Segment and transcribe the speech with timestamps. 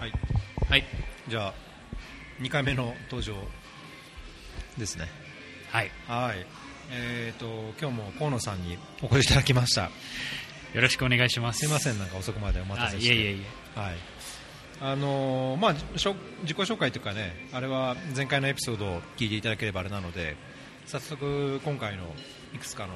[0.00, 0.12] はい、
[0.70, 0.84] はい、
[1.28, 1.54] じゃあ
[2.40, 3.34] 2回目の登場
[4.78, 5.04] ですね。
[5.70, 5.90] はい。
[6.08, 6.46] はい。
[6.90, 9.82] えーと今日も河野さんにお越しいただきました。
[9.82, 11.58] よろしくお願いします。
[11.58, 13.14] すいませんなんか遅くまでお待たせして。
[13.14, 13.42] いえい
[13.76, 13.96] えはい。
[14.80, 20.36] あのーまあ、自己紹介というかねあれは前回のエピソードを聞いていただければあれなので
[20.86, 22.04] 早速今回の
[22.54, 22.94] いくつかの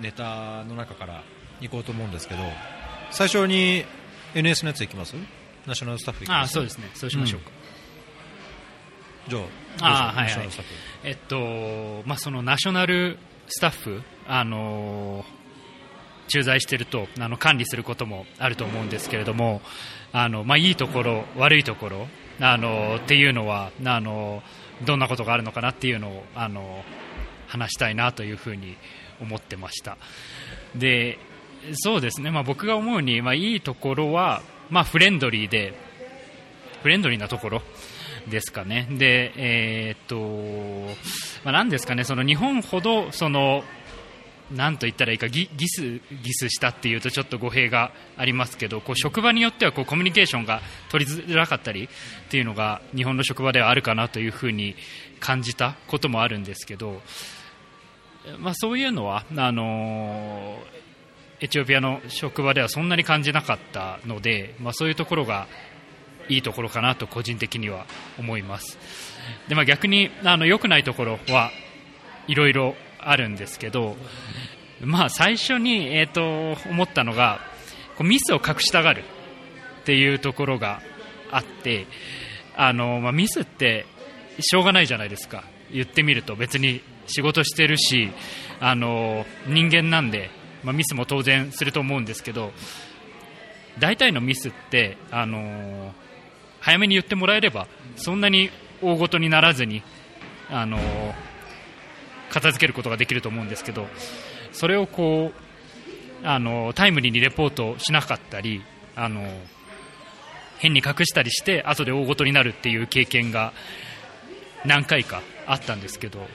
[0.00, 1.22] ネタの中から
[1.60, 2.40] いこうと思うんですけど
[3.12, 3.84] 最初に
[4.34, 5.14] NS のやついきます？
[5.66, 6.50] ナショナルスタッフいきます？
[6.50, 6.90] あそうですね。
[6.94, 7.50] そうしましょうか、
[9.28, 9.38] じゃ
[9.80, 10.48] ああはいはい。
[11.04, 15.38] えっとまあそのナショナルスタッフあのー
[16.30, 19.62] 駐在しているとあの管理することもあると思うんですけれども
[20.12, 22.06] あの、まあ、いいところ、悪いところ
[22.38, 24.42] あのっていうのはあの
[24.84, 26.84] どんなことがあるのかなっていうのをあの
[27.46, 28.76] 話したいなというふうに
[29.22, 29.96] 思ってました。
[30.76, 31.18] で
[31.74, 35.74] そうですね、まあ、僕が思うに、まあ、いいところは、まあ、フレンドリーで
[36.82, 37.62] フレンドリーなところ
[38.28, 38.86] ですかね。
[38.90, 40.94] で、えーっと
[41.44, 42.04] まあ、なんですかね。
[42.04, 43.64] その日本ほどその
[44.50, 51.88] なんと言ったらいいかギギスギスしたっていうとちょっと語弊がありますけどこう職場によってはこうコミュニケーションが取りづらかったりっ
[52.30, 54.74] ていうのが日本の職場ではあるかなというふうに
[55.20, 57.02] 感じたこともあるんですけど、
[58.38, 60.58] まあ、そういうのはあの
[61.40, 65.46] エチオピアの職場ではそんなに感じなかったので、まあ、そういうところが
[66.28, 67.86] いいところかなと個人的には
[68.18, 68.78] 思います。
[69.48, 71.50] で、まあ、逆にあの良くないところは
[72.26, 73.96] いろいろあるんですけど、
[74.80, 77.40] まあ、最初に、えー、と思ったのが
[77.96, 79.04] こうミスを隠したがる
[79.80, 80.82] っていうところが
[81.30, 81.86] あって
[82.56, 83.86] あの、まあ、ミスって
[84.40, 85.44] しょうがないじゃないですか。
[85.70, 88.10] 言ってみると別に仕事してるし
[88.60, 90.30] あの人間なんで、
[90.64, 92.52] まあ、ミスも当然すると思うんですけど
[93.78, 95.92] 大体のミスってあの
[96.60, 98.50] 早めに言ってもらえればそんなに
[98.82, 99.82] 大ごとにならずに
[100.50, 100.78] あの
[102.30, 103.86] 片付けることができると思うんですけど
[104.52, 105.32] それをこ
[106.22, 108.62] うあのタイムリーにレポートしなかったり
[108.96, 109.22] あの
[110.58, 113.52] 変に隠したりして後で大ごとになるっていう経験が
[114.64, 116.26] 何回かあったんですけど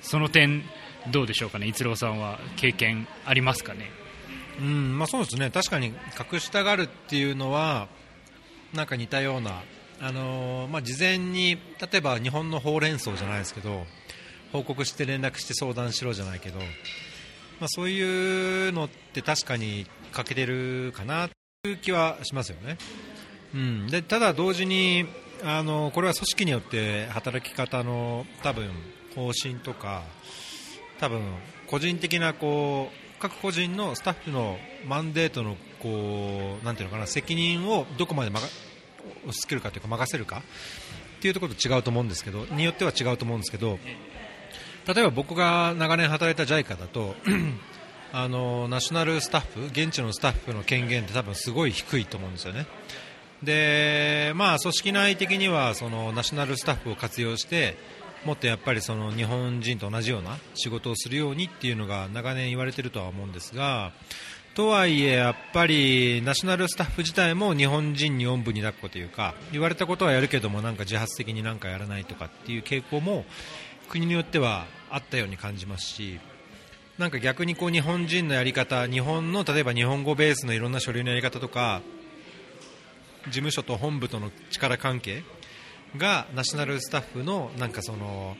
[0.00, 0.64] その点
[1.10, 1.66] どうでしょうかね？
[1.66, 3.90] 逸郎さんは経験ありますかね？
[4.60, 5.50] うんまあ、そうですね。
[5.50, 5.94] 確かに
[6.32, 7.88] 隠したがるっていうのは
[8.74, 9.62] なんか似たような、
[10.00, 13.86] あのーまあ、事前に例えば日本のほうれん草じゃないですけど
[14.52, 16.64] 報告して連絡して相談しろじゃないけど、ま
[17.62, 21.28] あ、そういうのって確かに欠けてるかな
[21.62, 22.78] という気はしますよね。
[23.54, 25.06] うん、でただ同時に
[25.44, 28.70] あのこれは組織によって働き方の多分
[29.14, 30.02] 方針とか
[30.98, 31.22] 多分
[31.66, 38.46] 個人的なこう各個人のスタッフのマンデートのこうなんていうのかな責任をどこまでまが
[39.22, 40.42] 押し付けるかというか任せるか
[41.18, 43.78] っていうところと違うと思うんですけどによっては違うと思うんですけど
[44.86, 47.14] 例えば僕が長年働いた JICA だと
[48.12, 52.66] あのナショナルスタッフ現地のスタッフの権限って多分すごい低いと思うんですよね。
[53.42, 57.76] でまあ、組織内的にはそのナショナルスタッフを活用して
[58.24, 63.92] もっとやっぱりその日本人と同じような仕事をするようにっていうのが長年言われているとは思うんですが
[64.54, 73.24] とはいえやっぱりナショナルスタッフ自体も日本人におんぶに抱っこというか言われたことはやるけどもなんか自発的になんかやらないとかっていう傾向も
[73.88, 76.18] 国によってはあったように感じますし
[76.98, 81.80] なんか逆にこう日本人のやり方日本の例えば日本語ベースのいろんな書類のやり方とか
[83.26, 85.22] 事務所と本部との力関係
[85.96, 88.36] がナショナルスタッフのなんかその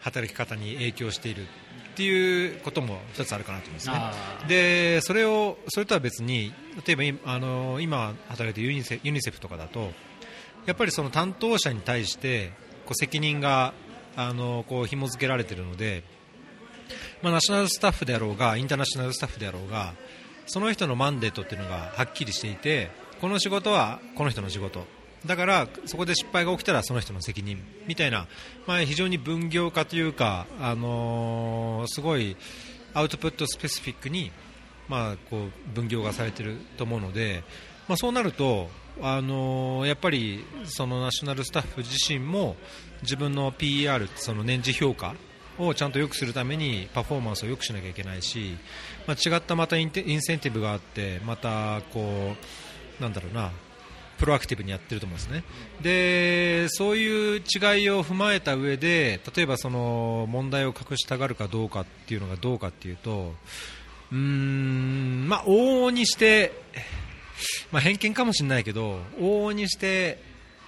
[0.00, 4.48] 働き方に影響しているっていうことも一つあるかなと思いますね。
[4.48, 6.52] でそれをそれとは別に
[6.86, 9.92] 例えばあの今働いているユニセユニセフとかだと
[10.66, 12.52] やっぱりその担当者に対して
[12.84, 13.72] こう責任が
[14.16, 16.04] あのこう紐付けられているので、
[17.22, 19.94] まあ、ナショナルスタッフであろうがインターナショナルスタッフであろうが
[20.46, 22.90] その人のマンデートっていうのがはっきりしていて
[23.20, 24.84] この仕事はこの人の仕事
[25.26, 28.26] だからそこで失敗が起きたらその人の責任みたいな、
[28.66, 32.36] まあ、非常に分業化というか、あのーすごい
[32.92, 34.30] アウトプットスペシフィックに、
[34.88, 37.42] まあ、こう分業化されていると思うので、
[37.88, 38.68] まあ、そうなると、
[39.02, 42.56] あのーやっぱりそのナショナルスタッフ自身も
[43.02, 45.14] 自分の PR その年次評価
[45.58, 48.56] をちゃんと良くするためにパフォーマンスを良くしなきゃいけないし、
[49.06, 52.34] まあ、違ったまたインテインセンティブがあってまたこ
[52.98, 53.52] うなんだろうな
[54.18, 55.44] プロアクティブにやってると思うんですね。
[55.82, 63.34] でそういう違いを踏まえた上で例えばその問題を隠したがるかどうかっていうのがどうかっていうと
[64.12, 66.52] うーんまあ往々にして
[67.72, 70.18] まあ、偏見かもしれないけど往々にして、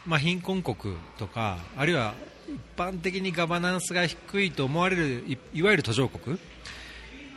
[0.04, 2.14] まあ、貧困国とかあるいは
[2.49, 6.38] 一般的にガバナンスが低いと思われるいいわゆる途上国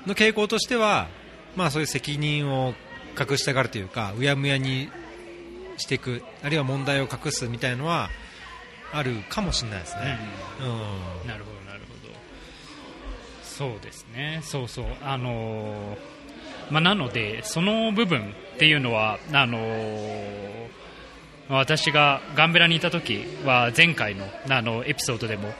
[0.05, 1.07] の傾向としては、
[1.55, 2.73] まあ、そういう責任を
[3.19, 4.89] 隠したがるというかうやむやに
[5.79, 8.09] していくあるいは問題を隠すみたいなのは
[8.91, 10.19] あるかもしれないですね。
[10.59, 10.69] うん、う
[11.25, 12.13] ん、なるほどなるほど。
[13.43, 14.39] そうですね。
[14.43, 14.85] そうそう。
[15.01, 16.19] あのー
[16.71, 20.67] まあ、なので、その部分っていうのはあのー、
[21.49, 25.51] 私がガンベラにいた時は前回のあのエピソードでも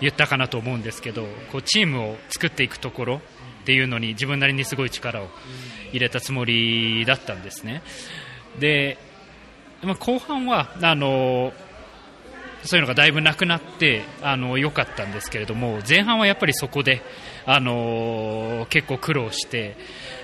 [0.00, 3.20] 言ったかなと思うんですけどこうチームを作っていくところっ
[3.64, 5.28] ていうのに自分なりにすごい力を
[5.92, 7.82] 入れたつもりだったんですね。
[8.58, 8.98] で、
[9.82, 11.52] まあ、後半はあの
[12.64, 17.02] そういうのがだいぶなくなってあの良かったんですけれども前半はやっぱりそこで
[17.46, 19.76] あの結構苦労して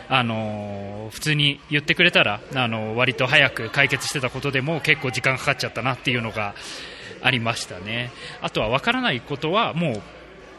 [0.09, 6.55] あの普通に言ってくれたらあの割と早く解決してたことでも結構時間かかっちゃったなっていうのが
[7.23, 8.13] ありましたね。
[8.43, 10.03] あとは分からないことはもう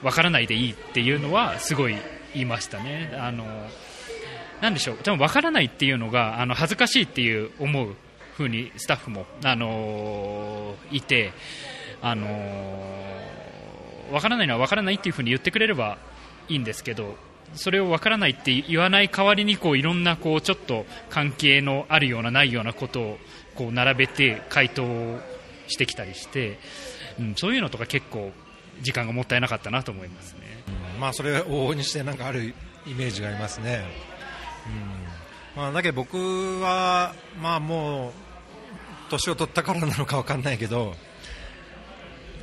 [0.03, 1.95] 分からないでいいっていうのはすごい
[2.33, 3.15] 言いましたね。
[3.19, 3.45] あの
[4.61, 7.95] なんでしょう多分分からないっていうのがあの恥ずかしいっていう思う
[8.37, 11.33] ふうにスタッフも、あのいて、
[12.01, 12.27] あの
[14.11, 15.97] 分からないのは分からないっていうふうに言ってくれれば
[16.47, 17.15] いいんですけど
[17.55, 23.17] それを分からないって言わない代わりにこういろんなこうちょっと関係のあるようなないようなことを
[23.55, 24.83] こう並べて回答
[25.67, 26.59] してきたりして、
[27.19, 28.31] うん、そういうのとか結構
[28.81, 30.41] 時間がもったいなかったなと思いますね、
[30.95, 32.53] うん、まあ、それを往々にしてなんかある
[32.85, 33.83] イメージがありますね、
[35.55, 35.63] うん。
[35.63, 38.26] まあ、だけど僕は、まあ、もう
[39.09, 40.95] 年を取ったからなのか分かんないけど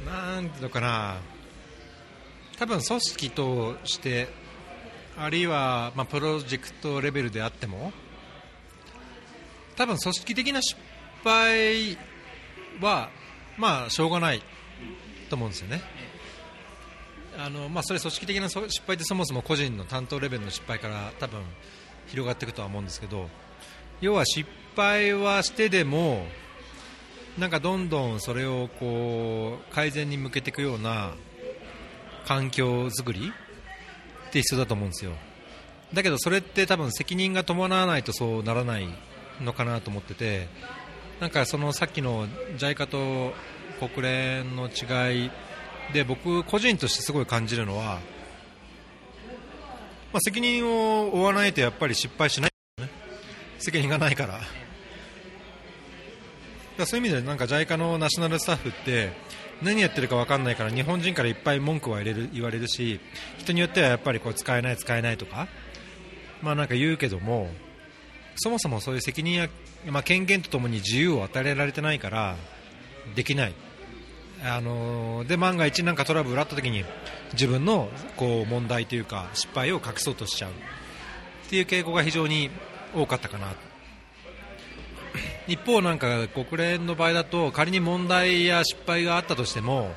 [0.06, 1.16] なんていうのかな
[2.58, 4.28] 多分組織として
[5.16, 7.92] あるいは、まあ、プロジェクトレベルであっても
[9.76, 10.76] 多分組織的な失
[11.24, 11.96] 敗
[12.80, 13.10] は、
[13.58, 14.42] まあ、しょうがない
[15.28, 15.82] と思うんですよね。
[17.36, 21.42] あのまあ、それ組織的な失敗ってそもそも個人の担当レベルの失敗から多分
[22.06, 23.28] 広がっていくとは思うんですけど
[24.00, 26.26] 要は失敗はしてでも
[27.38, 31.14] なんかどんどんそれをこう改善に向けていくような
[32.26, 33.32] 環境づくり
[34.28, 35.12] って必要だと思うんですよ。
[35.92, 38.88] だけどそれって多分責任が伴わないとそうならない
[39.40, 40.48] のかなと思ってて
[41.20, 42.26] なんかそのさっきの
[42.58, 43.34] JICA と
[43.88, 45.30] 国連の違い
[45.92, 48.00] で僕個人としてすごい感じるのは、
[50.12, 52.50] まあ、責任を負わないとやっぱり失敗しない、
[52.80, 52.88] ね、
[53.58, 54.40] 責任がないから。
[56.78, 59.12] そういう意味でなんか JICA のナショナルスタッフって
[59.62, 63.00] 何やってるか分かんないから日本人からいっぱい文句は言われる言われるし
[63.38, 65.46] 人によってはやっぱりこう使えない使えないとか
[66.42, 67.48] まあなんか言うけども
[68.36, 69.48] そもそもそういう責任や、
[69.86, 72.36] まあ、権限とともに自由を与えられてないから
[73.14, 73.54] できない。
[74.46, 76.84] あので万が一なんかトラブルあった時に
[77.32, 80.50] 自分のこう問題というか失敗を隠そうとしちゃう。
[80.50, 80.54] っ
[81.48, 82.50] ていう傾向が非常に
[82.94, 83.54] 多かったかな。
[85.46, 89.92] 一方、なんか国連の場合だと仮に問題や失敗があったとしても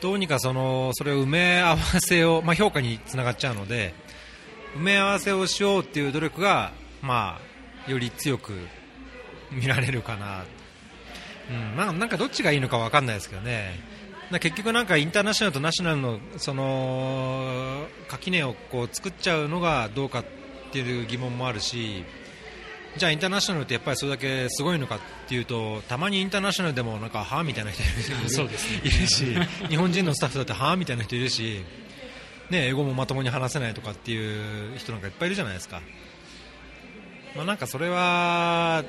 [0.00, 3.94] どうにかそのそれを埋め合わせを、 まあ、評価につながっちゃうので
[4.76, 7.40] 埋め合わせをしようっていう努力が、ま
[7.86, 8.52] あ、より強く
[9.50, 10.44] 見られるかな。
[11.50, 13.78] うんまあ、なんかどっちがいいのか分かんないですけどね、
[14.40, 20.24] 結局なんかインターナショナルとナショナルのその垣根をこう作っちゃうのがどうかっ
[20.72, 22.04] ていう疑問もあるし、
[22.96, 24.98] じゃあインターナショナルってやっぱりそれだけすごいのかっ
[25.28, 27.86] ていうとたまにインターナショナルでもなんかはあみたいな人い
[28.22, 29.24] るそうです、ね、いるし
[29.68, 31.64] 日本人のスタッフだってはあみたいな人いるし、
[32.50, 35.80] ね、英語もまともに話せないとかっていう人なんかいっぱいいるじゃないですか。
[37.34, 38.84] まあ、なんかそれは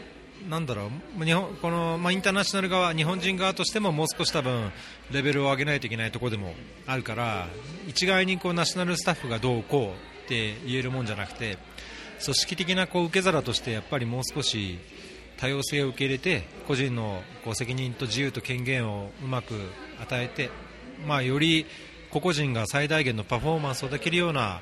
[0.50, 1.26] なんだろう。
[1.26, 4.72] 日本この、まあ、インターナショナル側日本人側としてももう少し多分
[5.12, 6.54] レベルを上げないといけないところでも
[6.86, 7.48] あるから
[7.88, 11.58] 一概にこうナショナルスタッフがどうこうって言えるもんじゃなくて
[12.24, 14.79] 組織的なこう受け皿としてやっぱりもう少し
[15.38, 19.53] 多様性を受け入れて個人のこう責任と自由と権限をうまく
[20.01, 20.50] 与えて、
[21.07, 21.65] まあ、より
[22.12, 24.62] 個々人が最大限のパフォーマンスをできるような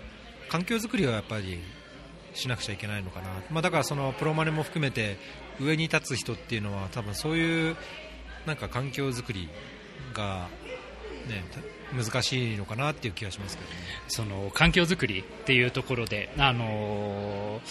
[0.49, 1.59] 環境づくりをやっぱり
[2.33, 5.17] しなくちゃいけないのかな、まあ、だからそのプロマネも含めて
[5.61, 7.75] 上に立つ人っていうのは多分そういう
[8.47, 9.49] なんか環境づくり
[10.13, 10.47] が、
[11.27, 11.43] ね、
[11.95, 13.75] 難しいのかなっていう気がしますけど、ね、
[14.07, 17.61] その環境づくりっていうところで、あのー、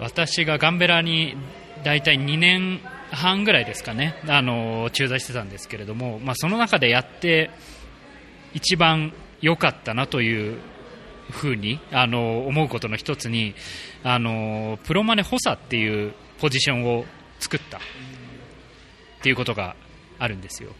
[0.00, 1.36] 私がガンベラに
[1.84, 7.50] 大体2年半ぐらいですかね、あのー、駐在してたんですけれども、まあ、その中でやって
[8.54, 10.58] 一番良かったなという
[11.30, 13.54] ふうに、あのー、思うことの一つに、
[14.02, 17.04] あのプロマネ補佐っていうポジションを
[17.38, 17.80] 作ったっ
[19.22, 19.76] ていうことが
[20.22, 20.70] あるんですよ。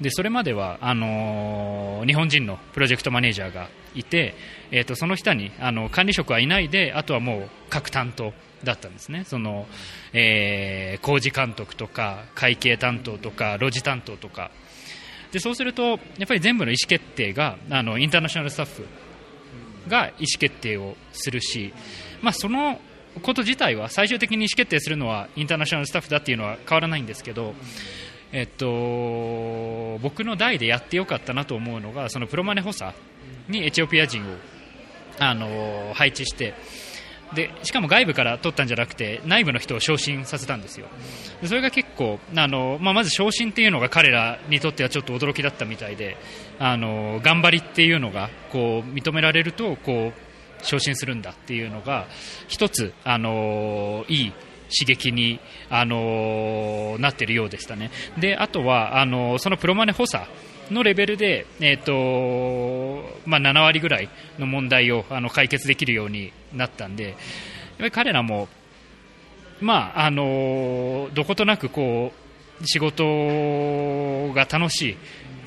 [0.00, 4.34] でそれまではあのー日本人のプロジェクトマネージャーがいて、
[4.70, 8.32] えー、とその下にあの管理職はいないであとはもう各担当
[8.62, 9.24] だったんですね。
[9.24, 9.66] その、
[10.12, 14.50] えー工事監督とか会計担当とかロジ担当とか。
[15.32, 18.86] でそうするとやっぱり全部の意思決定があのインターナショナルスタッフ
[19.88, 21.74] が意思決定をするし、
[22.22, 22.80] まあ、その
[23.22, 27.54] こと自体は最終的に意思決定するのはインターナショナルスタッフだっていうのは変わらないんですけど、
[28.34, 28.66] えっと、
[30.02, 32.92] 僕の代でやってよかったなと思うのがそのプロマネ補佐
[33.48, 34.26] にエチオピア人を
[35.20, 36.54] あの配置して
[37.36, 40.86] でしかも外部から取ったんじゃなくて内部の人を昇進させたんですよ。
[41.42, 46.16] でそれが結構あの、まあ、まず昇進っていうのが彼らにとってはちょっと驚きだったみたいで
[46.58, 52.06] あの頑張りっていうのがこう認められるとこう昇進するんだっていうのが
[52.48, 54.32] 一つあのいい
[54.78, 55.40] 刺激に、
[55.70, 60.28] あのなっているようでしたねであとはあのそのプロマネ補佐
[60.70, 67.16] のレベルで、えーとまあ、7割ぐらいの問題をあの解決できるようになったんでやっ
[67.78, 68.48] ぱり彼らも、
[69.60, 72.12] まああのどことなくこ
[72.60, 73.04] う仕事
[74.32, 74.96] が楽しいっ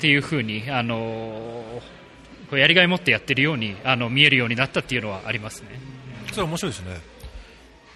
[0.00, 1.80] ていう風に、あの
[2.52, 5.80] やりがいを持ってやってるようにあの見えるようになったっていうのはありますね。
[6.32, 7.00] それ面白いですね、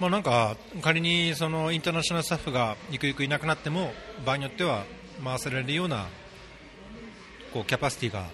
[0.02, 3.92] まあ、なんか仮にそのインターナショナルスタッフがゆくゆくいなくなっても
[4.26, 4.84] 場合によっては
[5.22, 6.08] 回せられるような
[7.52, 8.26] こうキャパシティが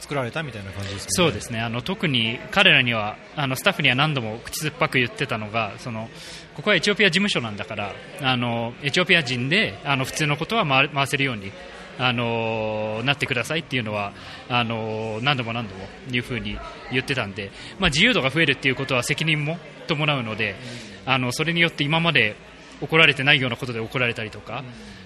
[0.00, 1.10] 作られたみたいな感じですかね。
[1.10, 6.08] そうですねあの特に彼らにはあのスタッフには何度も口酸っぱく言ってたのがその
[6.56, 11.52] ここはエチオピア事務所なんだからあのエチオピア人であの普通のことは回回せるように
[12.00, 14.12] あのなってくださいっていうのは
[14.48, 16.58] あの何度も何度もいうふうに
[16.90, 20.56] 言ってたんで、まあ、自由度が増えるっていうことは責任も伴うので
[21.06, 22.36] あのそれによって今まで
[22.80, 24.64] 怒られてないようなことで怒られたりとか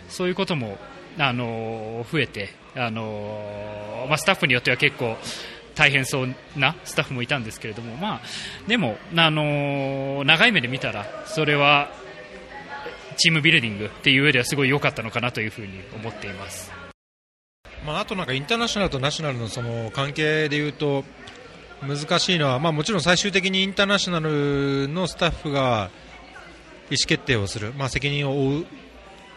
[0.08, 0.78] そういうことも
[1.18, 5.16] あの増えてあの、まあ、スタッフによっては結構
[5.74, 8.20] 大変そうなスタッフもいたんですけれども、まあ、
[8.66, 11.90] でも、あの長い目で見たらそれは
[13.18, 16.72] チームビルディングっていう上ではすごい良かったのかなというふうに思っています。
[17.84, 21.04] まあ、あとなんかインターナショナルとナショナルのその関係でいうと
[21.86, 25.90] 難しいのは、まあ、もちろん最終的にインターナショナルのスタッフが
[26.90, 28.66] 意思決定をする、まあ、責任を負う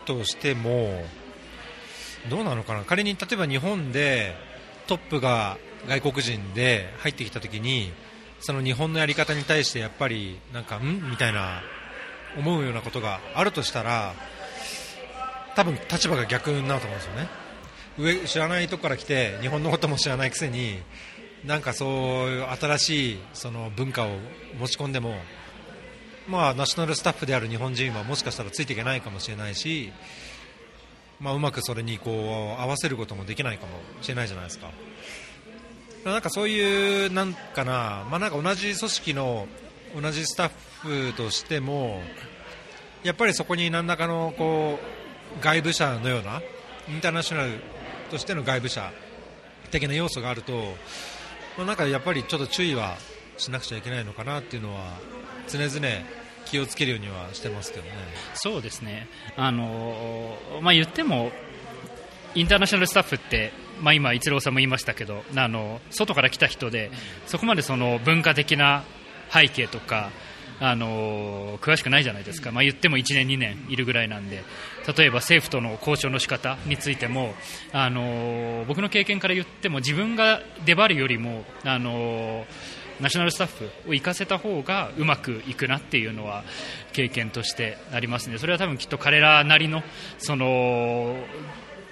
[0.05, 1.03] としても
[2.29, 2.83] どうなのかな。
[2.83, 4.35] 仮に例えば日本で
[4.87, 7.91] トップが外国人で入ってきたときに
[8.39, 11.09] その日本のやり方に対してやっぱりなんかん？
[11.09, 11.61] みたいな
[12.37, 14.13] 思うようなことがあるとしたら
[15.55, 17.27] 多分立場が逆になると思うんですよね。
[17.97, 20.79] 上知らないとこから来て日本のことも知らないくせに
[21.45, 24.09] なんかそういう新しいその文化を
[24.59, 25.15] 持ち込んでも、
[26.27, 29.91] まあ、ナショナルスタッフである日本人はもしかしたらついていけないかもしれないし、
[31.19, 34.69] まあ、うまくそれにこう合わせることもできないかもしれないじゃないですか。
[36.05, 39.47] なんかそういうなんかな、まあ、なんか同じ組織の
[40.01, 40.49] 同じスタッ
[41.09, 42.01] フとしても
[43.03, 44.79] やっぱりそこに何らかのこ
[45.39, 46.41] う外部者のような
[46.89, 47.59] インターナショナル
[48.11, 48.91] としての外部者
[49.71, 50.75] 的な要素があると、
[51.59, 52.95] まあ、なんかやっぱりちょっと注意は
[53.37, 54.97] しなくちゃいけないのかなっていうのは
[55.49, 55.87] 常々
[56.45, 57.91] 気をつけるようにはしてますけどね。
[58.33, 59.09] そうですね。
[59.35, 61.33] あの、まあ、言っても
[62.33, 63.51] インターナショナルスタッフって、
[63.81, 66.91] まあ、今、逸郎さんも言いましたけどあの外から来た人で
[67.25, 68.83] そこまでその文化的な
[69.29, 70.11] 背景とか
[70.61, 74.43] あの詳しくないじゃないですか、まあ、言っても1年、2年いるぐらいなんで。
[74.97, 77.33] 例えば政府との交渉の仕方についても
[77.71, 82.45] あの僕の経験から言っても自分が出張るよりもあの
[82.99, 86.43] ナショナルスタッフを行かせた方がうまくいくなっていうのは
[86.91, 88.37] 経験としてありますね。
[88.37, 89.83] それは多分きっと彼らなりの
[90.17, 91.15] その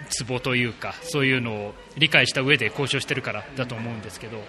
[0.09, 4.39] ツボというかそういうのを理解した上で交渉してるからだと思うんですけど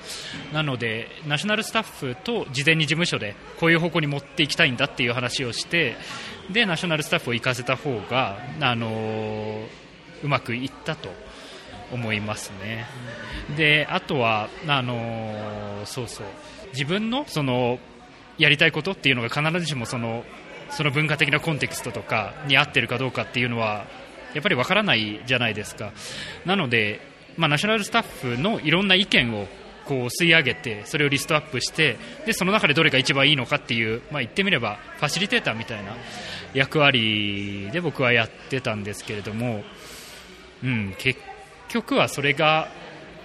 [0.52, 5.96] なのでナショナルスタッフと事前に事務所でこういう方向に持っていきたいんだっていう話をして
[6.52, 9.62] でナショナルスタッフを行かせた方があの
[10.22, 11.10] うまくいったと
[11.92, 12.86] 思いますね。
[13.56, 16.26] であとはあのそうそう
[16.72, 17.78] 自分のその
[18.36, 20.24] やりたいことっていうのが必ずしもその
[20.70, 23.86] その文化的なコンテクストとかに合ってるかどうかっていうのは
[24.34, 25.92] やっぱりわからないじゃないですか。
[26.44, 27.00] なので、
[27.36, 29.46] まあ、ナショナルスタッフのいろんな意見を
[29.88, 35.96] こう吸い上げてそれをリストアップしてでその中でどれが一番いいのかっていう、まあ、言ってみればファシリテーターみたいな
[36.52, 39.62] 役割で僕はやってたんですけれども、
[40.62, 41.18] うん、結
[41.68, 42.68] 局はそれが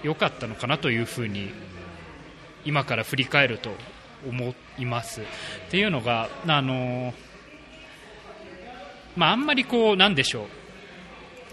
[0.02, 1.50] 良かったのかなというふうに
[2.64, 3.70] 今から振り返ると
[4.26, 5.20] 思います。
[5.20, 5.24] っ
[5.70, 7.12] ていうのがあの
[9.16, 10.63] まあ、あんまりこうなんでしょう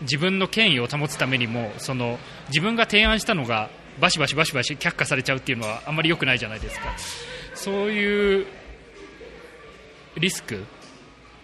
[0.02, 2.18] 自分の権威を保つためにもその
[2.48, 6.94] 自分が提案したのがバシバシバシバシ却下されちゃうっていうのはあんまり良くないじゃないですか。
[7.54, 8.48] そういう
[10.18, 10.66] リスク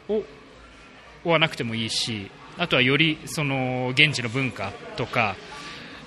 [0.10, 0.24] を
[1.24, 5.36] 負わなくてもいいしあとはよりその現地の文化とか、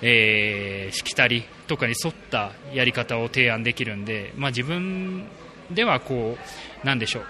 [0.01, 5.25] えー、しきたりとかに沿ったやり方を提案できるんで、まあ、自分
[5.71, 6.37] ではこ
[6.83, 7.25] うなんでしょう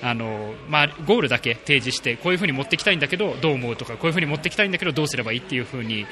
[0.00, 6.06] あのまあ、ゴールだけ提示してこういうふうに持ってきたいんだけどどう思うとかこういうふうに持ってきたいんだけどどうすればいいっていうふうに、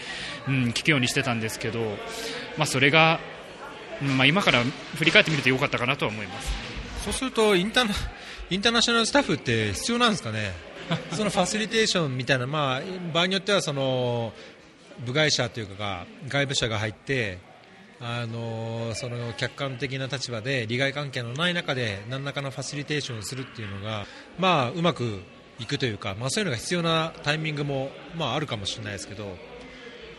[0.48, 1.80] うん、聞くようにしてたんですけど、
[2.58, 3.20] まあ、それが、
[4.02, 4.64] まあ、今から
[4.96, 6.52] 振り返ってみるとよかったかなとは思います。
[7.04, 7.94] そうするとインター
[8.50, 10.52] インターナショナルスタッフって必要なんですかね？
[11.12, 14.32] そのファシリテーションみたいな、まあ、場合によってはその
[15.04, 17.38] 部外者というか外部者が入って
[18.00, 24.04] あのその客観的な立場で利害関係のない中で何らかのファシリテーションをするっていうのが、
[24.38, 25.22] まあ、うまく
[25.58, 29.36] いくというか、まあ、そういうのが必要なタイミングも、まあ、あるかもしれないですけど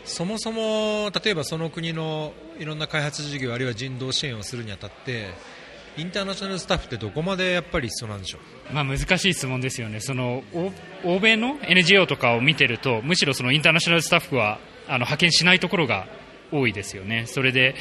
[0.05, 5.27] そもそも例えばその国のいろんな開発事業あるいは人道支援をするにあたって
[5.97, 8.39] インターナショナルスタッフってどこまでやっぱり必要なんでしょ
[8.71, 9.99] う、まあ、難しい質問ですよね。
[9.99, 10.43] その
[11.03, 16.07] 欧米の NGO とかを見てるとむしろそのインターナショナルスタッフはあの派遣しないところが
[16.51, 17.75] 多いですよね、それで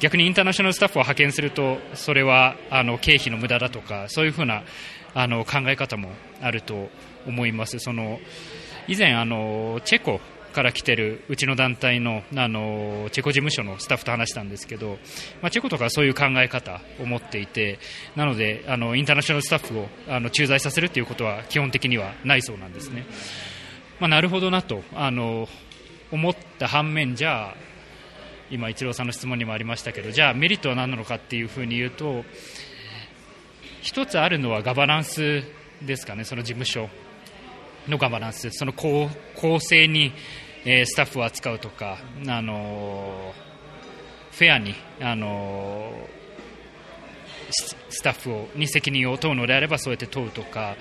[0.00, 4.62] 逆にインターナショナルスタッフを派遣するとそれはあの経費の無駄だとかそういうふうな
[5.14, 6.10] あの考え方も
[6.40, 6.88] あると
[7.26, 7.78] 思います。
[7.78, 8.20] その
[8.86, 10.20] 以前あのチェコ
[10.52, 14.98] から来てるうちの団体のあのチェコ事務所のスタッフと話したんですけど、
[15.42, 17.78] まあ、チェコとかはそういう考え方を持っていて
[18.16, 23.06] なのであのインターナショナルスタッフをあの駐在させるということは基本的にはないそうなんですね、
[24.00, 25.48] まあ、なるほどなとあの
[26.10, 27.67] 思った反面じゃあ
[28.50, 32.24] 今、イチローさんの質問にもありましたけどじゃあメリットは何なのかっていうふうに言うと
[33.82, 35.42] 一つあるのはガバナンス
[35.82, 36.88] ですかね、その事務所
[37.86, 40.12] のガバナンス、その公公正に、
[40.64, 47.54] えー、スタッフを扱うとか、あのー、フェアに、あのー、
[47.88, 50.76] スタッフをに責任を問うのであればそうやって問うとか、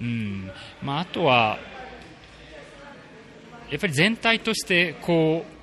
[0.00, 0.50] うん。
[0.82, 1.58] まあ、あとは
[3.70, 5.55] やっぱり全体としてこう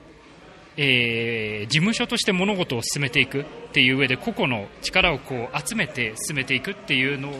[0.75, 7.31] えー、事務所として物事を進めていくっていう上で個々の力をこう集めて進めていくっていうの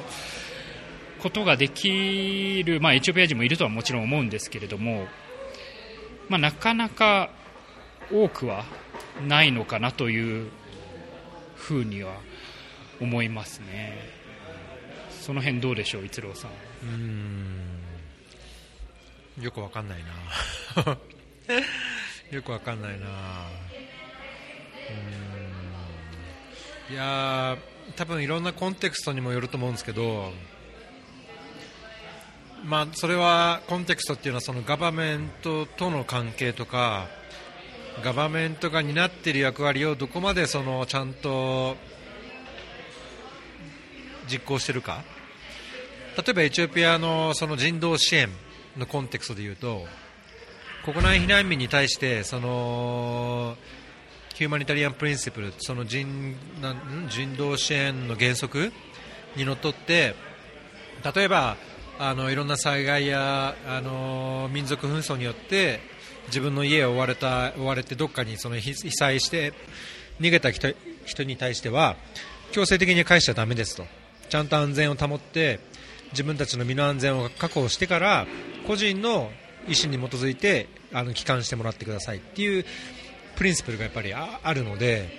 [1.22, 5.08] ことができる、まあ、エチオピア人もいるとはもちろん思うんですけれども、
[6.30, 7.30] まあ、なかなか
[8.12, 8.66] 多くは
[9.28, 10.50] ないのかなという
[11.56, 12.18] ふうには
[13.00, 13.98] 思いますね。
[15.10, 16.52] その辺どうでしょう、逸郎さん。
[16.84, 17.84] うん
[19.42, 20.98] よくわかんないな。
[22.36, 23.06] よくわかんないな。
[26.90, 26.94] うん。
[26.94, 27.58] いや
[27.96, 30.32] 多分いろんなコンテクストにもよると思うんですけど
[32.66, 37.08] まあそれはコンテクストっていうのはそのガバメントとの関係とか
[38.04, 41.78] ガバメントが担っている役割をどこまでそのちゃんと
[44.30, 45.04] 実行しているか。
[46.16, 48.30] 例えばエチオピアのその人道支援
[48.78, 49.88] のコンテクストでいうと
[50.86, 53.56] 国内避難民に対してその
[54.36, 58.72] ヒューマニタリアン・プリンシプルその人なん人道支援の原則
[59.36, 60.16] にのっとって
[61.16, 61.56] 例えば
[62.00, 65.80] あのいろんな災害やあの民族紛争によって
[66.28, 69.54] 自分の家を追われた追われてどっかにその被災して
[70.20, 70.74] 逃げた人
[71.06, 71.96] 人に対しては
[72.52, 73.86] 強制的に返しちゃだめですと。
[74.30, 75.60] ちゃんと安全を保って
[76.12, 78.26] 自分たちの身の安全を確保してから
[78.66, 79.32] 個人の
[79.68, 82.66] 意思に基づいてあの帰還してもらってくださいっていう
[83.36, 85.10] プリンシプルがやっぱりあるので、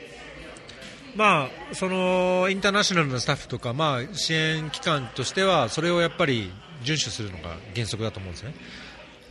[1.16, 6.52] まあ、そのインターナショナルのスタッフとか、まあ、支援機関としてはそれをやっぱり
[6.82, 8.54] 遵守するのが原則だと思うんですね。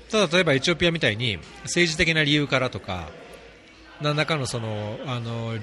[0.10, 3.10] ただ例えばエチオピアみたいに政治的な理由からとか
[4.00, 5.56] 何らかのそのあの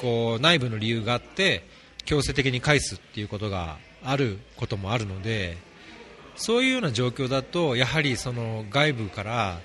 [0.00, 1.66] こう内部の理由があって
[2.04, 5.56] 強制的に返すっていうことがあることもあるので
[6.36, 9.58] そういうような状況だとやはりその外部から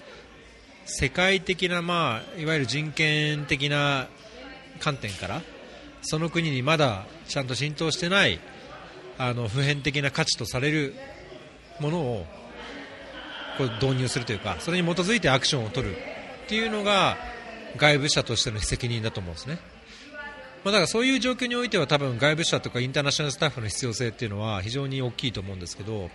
[0.85, 4.07] 世界的な、まあ、いわゆる人権的な
[4.79, 5.41] 観点から
[6.01, 8.39] その国にまだちゃんと浸透してない
[9.17, 10.95] あの普遍的な価値とされる
[11.79, 12.25] ものを
[13.57, 17.17] こう導入するというかそれに基づいてアクションを取るっていうのが
[17.77, 19.59] 外部者としての責任だと思うんですね。
[20.63, 26.09] まあ、だからそういう状況においては多分外部者とかインターナショナルスタッフの必要性っていうのは非常に大きいと思うんですけど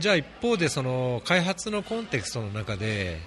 [0.00, 3.18] じゃあ一方でその開発のコンテクストの中で、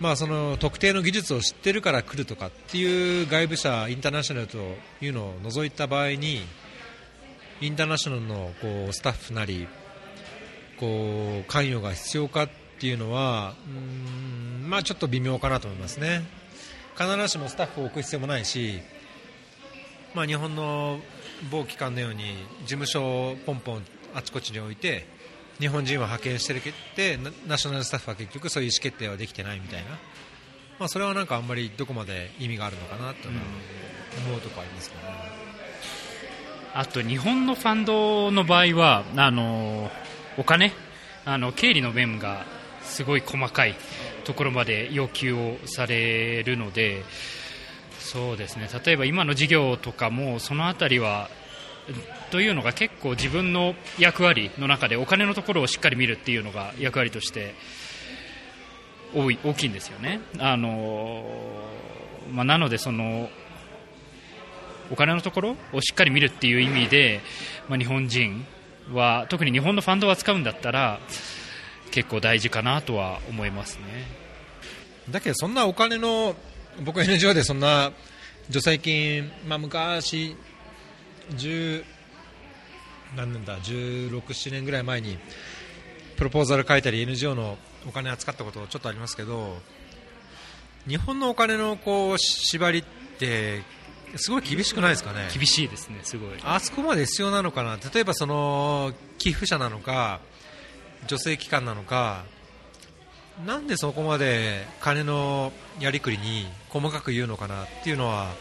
[0.00, 4.58] まあ、その特定の技術を知ってるから来るとかっていう外部者インターナショナルと
[5.00, 6.42] いうのを除いた場合に
[7.62, 9.66] インターナショナルのこうスタッフなり
[10.78, 16.22] こう関与が必要かっていうのはうんまあちょっと微妙かなと思いますね。
[16.98, 18.80] 必ずしもスタッフを置く必要もないし、
[20.14, 20.98] まあ、日本の
[21.50, 23.82] 某機関のように事務所をポンポン
[24.14, 25.15] あちこちに置いて
[25.58, 29.90] 日本人は派遣してるけてナショナルスタッフは結局そういう意思決定はできてないみたいな、
[30.78, 35.08] まあ、それはなんかあんまりどこまで意味があるのかなと思うところありますけどね。
[36.74, 39.90] あと日本のファンドの場合はあの
[40.36, 40.72] お金
[41.24, 42.44] あの経理の面が
[42.82, 43.74] すごい細かい
[44.24, 47.02] ところまで要求をされるので
[47.98, 48.68] そうですね。
[48.84, 51.30] 例えば今の事業とかもその辺りは
[52.30, 57.54] というのが結構自分の役割の中でお金のところをしっかり見るっていうのが役割として
[59.14, 60.20] 多い大きいんですよね。
[60.38, 61.24] あの
[62.32, 63.30] まあ、なのでその
[64.90, 67.20] お金のところをしっかり見るっていう意味で、
[67.68, 68.44] まあ、日本人
[68.92, 71.00] は特に日本のファンドを扱うんだったら
[71.90, 73.82] 結構大事かなとは思いますね
[75.10, 76.34] だけどそんなお金の
[76.84, 77.92] 僕 NGO でそんな
[78.46, 80.36] 助成金、まあ、昔
[81.30, 81.84] 10
[83.16, 85.18] 何年だ？16、7年ぐらい前に
[86.16, 89.58] プロポーザル書いたり NGO のお金扱ったことちょっとありますけど
[90.88, 92.84] 日本のお金のこう縛りっ
[93.18, 93.62] て
[94.16, 95.28] すごい厳しくないですかね？
[95.32, 96.30] 厳しいですねすごい。
[96.42, 97.76] あそこまで必要なのかな？
[97.92, 100.20] 例えばその寄付者なのか
[101.08, 102.24] 助成機関なのか
[103.44, 108.32] なんでそこまで金のやりくりに細かく言うのかなっていうのは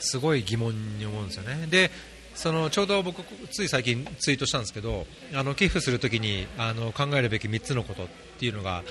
[0.00, 1.66] すごい疑問に思うんですよね。
[1.68, 1.90] で
[2.34, 8.06] そのちょうど僕、つい最近ツイートしたんですけどあの寄付するときにあの考えるべき3つのことっ
[8.38, 8.82] ていうのが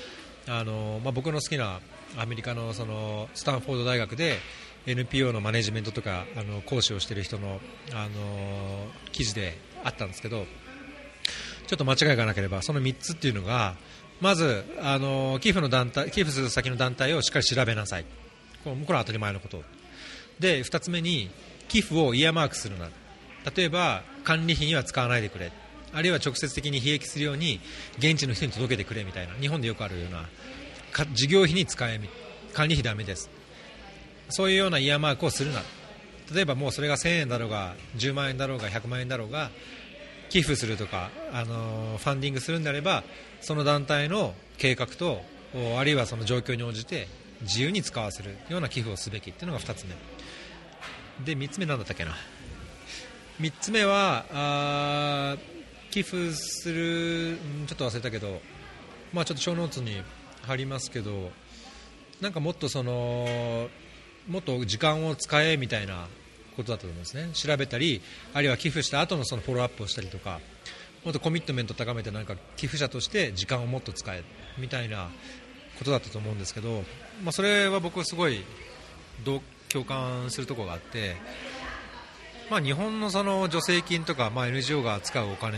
[0.47, 1.79] あの、まあ、僕の好きな
[2.17, 4.37] アメリカのそのスタンフォード大学で
[4.85, 7.59] NPO のマネジメントとかあの講師をしている人の
[7.93, 10.45] あの記事であったんですけど
[11.67, 13.75] ちょっと間違いがなければその3つっていうのが
[14.21, 18.05] まずあの寄付の団体寄付する先の団体をしっかり調べなさい
[18.63, 19.63] これは当たり前のこと
[20.39, 21.29] で2つ目に
[21.67, 22.89] 寄付をイヤーマークするな。
[23.55, 25.51] 例えば管理費には使わないでくれ。
[25.93, 27.59] あるいは直接的に利益するように
[27.97, 29.33] 現地の人に届けてくれみたいな。
[29.35, 30.25] 日本でよくあるような
[31.13, 31.99] 事業費に使え
[32.53, 33.29] 管理費だめです。
[34.29, 35.61] そういうようなイヤーマークをするな。
[36.33, 39.49] 例えばもうそれが1000円だろうが10万円だろうが100万円だろうが
[40.29, 43.03] 寄付するとか、あのファンディングするんであれば
[43.41, 45.21] その団体の計画と
[45.79, 47.07] あるいはその状況に応じて
[47.41, 49.95] 自由に使わせるような寄付をすべきというのが2つ目。
[51.25, 52.11] で3つ目なんだったっけな
[53.39, 55.37] ？3つ目はあ
[55.91, 58.41] 寄付するちょっと忘れたけど、
[59.13, 60.01] まあ、ちょっと小ノーツに
[60.43, 61.31] 貼りますけど
[62.21, 63.69] なんかもっとその
[64.27, 66.07] もっと時間を使えみたいな
[66.55, 67.29] ことだったと思いますね。
[67.33, 68.01] 調べたり
[68.33, 70.39] あるいは寄付した後のそのフォローアップをしたりとか
[71.03, 74.23] もっとコミットメントを高めてなんか寄付者として時間をもっと使え
[74.57, 75.09] みたいな
[75.77, 76.83] ことだったと思うんですけど、
[77.23, 78.43] まあ、それは僕はすごい
[79.71, 81.15] 共感するところがあって、
[82.49, 85.57] まあ、日本のその助成金とか、まあ、NGO が使うお金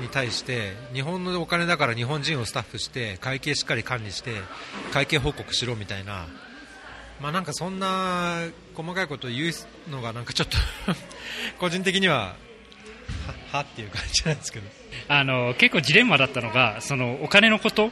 [0.00, 4.32] に対して日本のお金だから日本人をスタッフして会計しっかり管理して
[4.92, 6.26] 会計報告しろみたいな
[7.20, 8.40] まあ、なんかそんな
[8.74, 10.58] 細かいことを言うのがなんかちょっと
[11.58, 12.34] 個人的には
[13.52, 14.66] はっていう感じなんですけど。
[15.08, 17.90] あの結構ジレンマだったのがそのお金のこと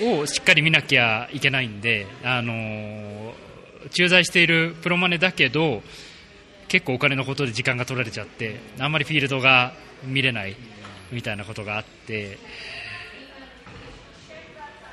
[0.00, 3.34] をしっかり見なきゃいけないんであの
[3.90, 5.82] 駐在しているプロマネだけど
[6.68, 9.72] 結構お金のことで時間が取られちゃってあんまりフィールドが
[10.04, 10.56] 見れない
[11.10, 12.38] みたいなことがあって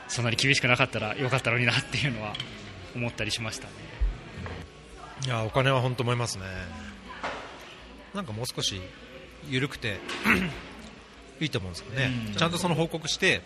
[0.07, 2.33] そんなに厳しくなかったらよかったのになっていうのは
[2.95, 3.73] 思ったりしましたね。
[5.25, 6.45] いやお金は本当思いますね。
[8.13, 8.81] なんかもう少し
[9.49, 9.99] 緩くて
[11.39, 13.43] いいと思うんですよね、ちゃんとその報告して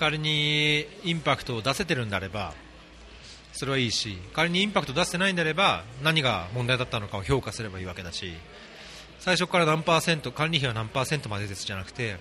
[0.00, 2.52] 仮にインパクトを出せてるんであれば
[3.56, 8.32] それはいいし仮にインパクト出してないんであれば何が問題だったのかを評価すればいいわけだし
[9.18, 12.16] 最初から何パーセント管理費は何パーセントまでですじゃなくて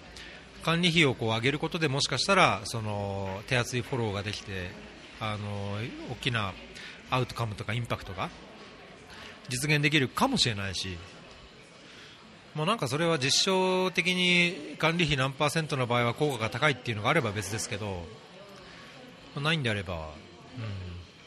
[0.64, 4.72] 管理費をこう上げることでもしかしたらその手厚いフォローができて
[5.20, 5.78] あの
[6.12, 6.54] 大きな
[7.10, 8.30] アウトカムとかインパクトが
[9.50, 10.98] 実現できるかもしれないし、
[12.56, 18.04] もうなんかそれは実証的に管理費何パーセントの場合は効果が高いっていうのがあれば別ですけど、
[19.40, 20.02] ないんであれば、うん、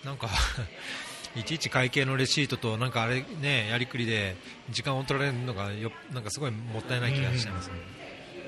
[0.04, 0.28] なんか
[1.36, 4.36] いちいち会計のレシートとなんかあれ、ね、やりくりで
[4.70, 7.74] 時間を取られるのがよなんかすごいもったいない気がしちゃいますね。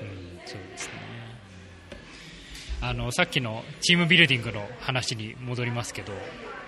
[0.01, 0.93] うん、そうですね。
[2.83, 6.13] あのさっきのチームビルディングの話に戻りますけど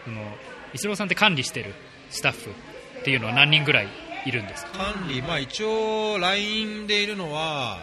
[0.05, 0.37] その
[0.73, 1.73] イスローさんって管理してる
[2.11, 2.51] スタッフ
[2.99, 3.87] っていうのは何人ぐらい
[4.27, 4.77] いるんですか？
[4.93, 7.79] 管理、まあ、一応 LINE でいるのは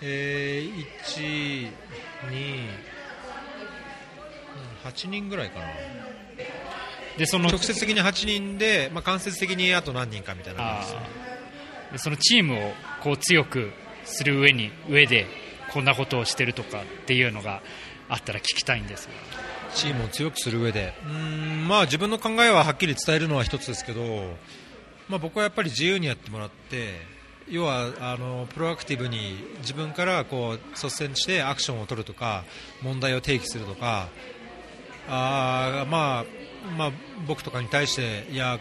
[0.00, 1.72] えー、1、
[2.30, 2.68] 2、
[4.84, 5.66] 8人ぐらいかな。
[7.16, 13.72] でその直接的に8人で、まあ、間接的にあと何人かみたいな感じでそのチームをこう強く
[14.04, 15.26] する上に上で
[15.72, 17.60] こんなことをしてるとかっていうのが
[18.08, 19.12] あったら聞きたいんですが。
[19.74, 20.94] チームを強くする上で。
[21.04, 21.10] うー
[21.64, 24.02] ん、まあ、自分の考えははっきり伝えるのは一つですけど、
[25.08, 27.00] まあ、僕はやっぱり自由にやってもらって
[27.50, 32.44] 要はあのプロアクティブに自分からこう率先してアクションを取るとか
[32.82, 34.08] 問題を提起するとか
[35.08, 36.24] あ、まあ
[36.76, 36.92] まあ、
[37.26, 38.58] 僕とかに対していや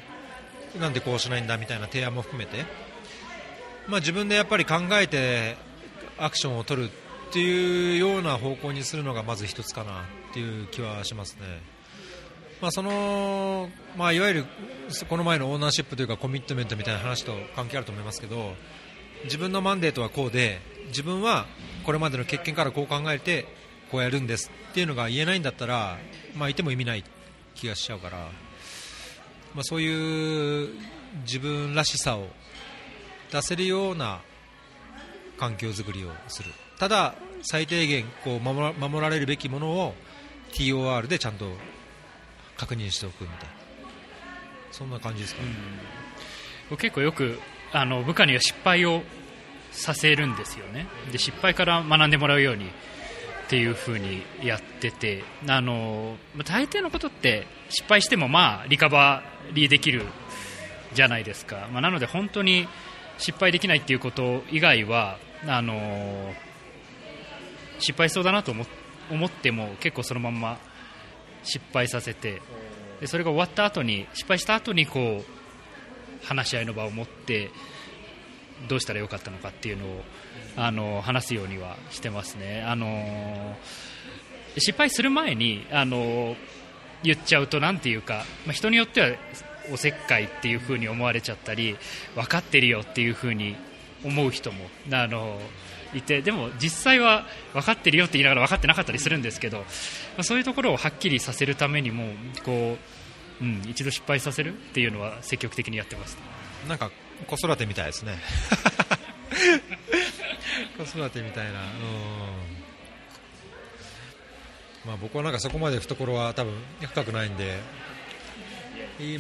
[0.80, 2.66] なんでこうしないんだみたいな提案も含めて、
[3.88, 5.58] まあ、自分でやっぱり考えて
[6.18, 11.78] アクションを取るっていうような方向にするのがまず一つかなっていう気はしますね。
[12.62, 14.46] まあ、そのまあ、いわゆる
[15.10, 18.56] この前のオーナーシップというかコミットメントみたいな話と関係あると思いますけど
[19.26, 21.46] 自分のマンデートはこうで自分は
[21.86, 23.46] これまでの経験からこう考えて
[23.92, 25.98] こうやるんですっていうのが言えないんだったら、
[26.36, 27.04] まあ、いても意味ない
[27.56, 28.18] 気がしちゃうから、
[29.54, 30.70] まあ、そういう
[31.26, 32.28] 自分らしさを
[33.32, 34.22] 出せるような
[35.38, 36.52] 環境づくりをする。
[36.80, 39.94] ただ最低限こう守ら守られるべきものを
[40.52, 41.46] TOR でちゃんと
[42.56, 43.68] 確認しておくみたいな。
[44.72, 45.50] そんな感じですかね、
[46.70, 47.40] 僕結構よく
[47.72, 49.02] あの部下には失敗を
[49.72, 50.88] させるんですよね。
[51.12, 52.70] で失敗から学んでもらうように
[53.48, 60.06] っていう風にやっててあの大抵のことって失敗してもまあリカバリーできる
[60.94, 62.68] じゃないですか、まあ、なので本当に
[63.18, 66.34] 失敗できないっていうこと以外はあの
[67.80, 70.58] 失敗しそうだなと思っても結構そのまま
[71.44, 72.42] 失敗させて
[73.00, 77.50] でそれが終わった後に失敗した後にこう話し合いの場を持って
[78.68, 80.04] どうしたらよかったのかっていうのを
[80.58, 82.64] あの話すようにはしてますね。
[82.68, 83.56] あの
[84.58, 86.36] 失敗する前にあの
[87.04, 89.10] 言っちゃうとなんていうか、まあ、人によっては
[89.72, 91.78] おせっかいっていう風に思われちゃったり
[92.16, 93.56] 分かってるよっていう風に
[94.04, 95.40] 思う人もあの
[95.94, 99.64] いてでも実際は分かってるよって言いながら分かってなかったりするんですけど、ま
[100.20, 102.06] あ、そういうところをはっきりさせるためにも
[102.44, 102.78] こ
[103.42, 106.18] う、うん、一度失敗させるっていうのは積極的にやってます。
[106.68, 106.92] なんか
[107.28, 108.18] 子育てみたいですね
[110.78, 111.58] 子育てみたいな、うん。
[114.86, 117.60] まあ、僕はなんかそこまで懐は多分深くないんで、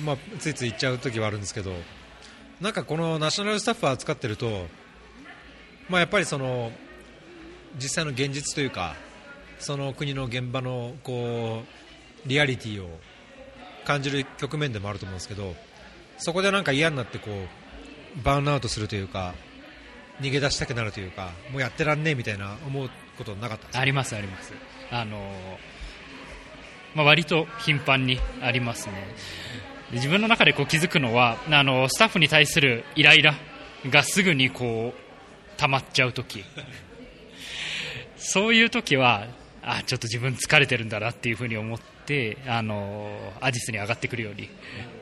[0.03, 1.71] まあ、ついつい言っちゃう時はあるんですけど。
[2.59, 4.65] なんかこのナショナルスタッフを扱ってると、
[5.89, 6.71] まあ、やっぱりその
[7.75, 8.95] 実際の現実というか
[9.59, 11.61] その国の現場のこ
[12.25, 12.89] うリアリティを
[13.85, 15.53] 感じる局面でもあると思うんですけど
[16.17, 19.35] そこでなんか嫌になってこうバーンアウトするというか
[20.21, 23.79] 逃げ出したくなるというかもうやってらんねえみたいな思うことなかったですか？
[23.81, 24.53] ありますあります。
[24.91, 25.31] あの、
[26.95, 28.93] まあ、割と頻繁にありますね。
[29.91, 33.35] で自分の中でこう気づくのはあのスタッフに対するイライラ
[33.89, 36.43] がすぐにこう溜まっちゃう時。
[38.17, 39.27] そういう時は
[39.61, 43.09] あちょっと自分疲れてるんだなっていうふうに思ってあの
[43.41, 44.49] アジスに上がってくるように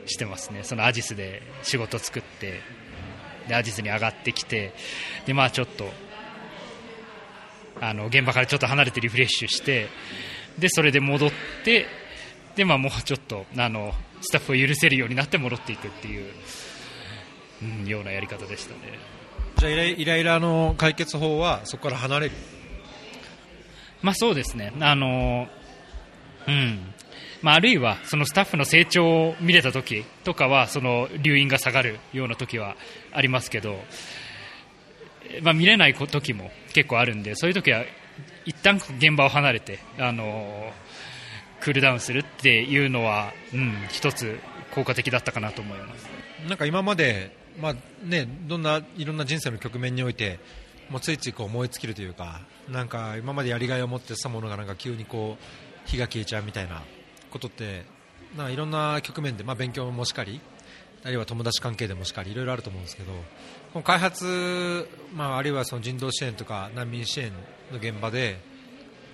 [0.06, 0.60] してますね。
[0.64, 2.60] そのアジスで仕事作って
[3.48, 4.72] でアジスに上がってきて
[5.26, 5.88] でまあちょっと
[7.80, 9.88] あの現場からちょっと離れてリフレッシュして
[10.58, 11.30] でそれで戻っ
[11.64, 11.86] て
[12.56, 16.32] で、まあ、もうちょっとあのスタッフを許せるようになって戻っていくっていう、
[17.62, 18.98] うん、ようなやり方でしたね。
[19.58, 22.34] じゃあイライラの解決法はそこから離れる？
[24.02, 24.72] まあそうですね。
[24.80, 25.48] あの、
[26.48, 26.94] うん。
[27.42, 32.76] まああるいはそのスタッフの成長を見れた時とかはその留飲が下がるような時は
[33.12, 33.76] ありますけど、
[35.42, 37.84] まあ見れない時も結構あるんで、そういう時は
[38.44, 40.72] 一旦現場を離れて、あの、
[41.60, 44.38] クールダウンするっていうのは、うん、一つ
[44.74, 46.08] 効果的だったかなと思います。
[46.48, 50.38] なんか今まで、まあね、どんないろんな人生の局面において
[50.90, 56.82] もうついついこう燃え尽きるというかなんか今までやりがいを持ってたものがなんか急にこう火が消えちゃうみたいな
[57.36, 57.84] ことって
[58.36, 60.40] ないろんな局面で、まあ、勉強もしかり
[61.04, 63.12] あるいは友達関係でもしかりいろいろあると思うんですけど
[63.72, 67.30] この開発、まあ、あるいはその人道支援とか難民支援
[67.70, 68.38] の現場で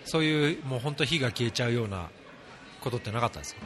[0.05, 2.09] そういうもう本当火が消えちゃうような
[2.81, 3.61] ことってなかったですか？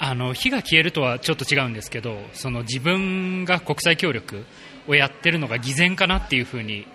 [0.00, 4.44] あの火が消えるとはちょっと違うんですけどその自分が国際協力
[4.86, 6.86] をやってるのが偽善かなっていうふうに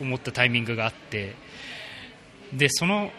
[0.00, 1.34] 思ったタイミングがあって
[2.52, 3.12] でその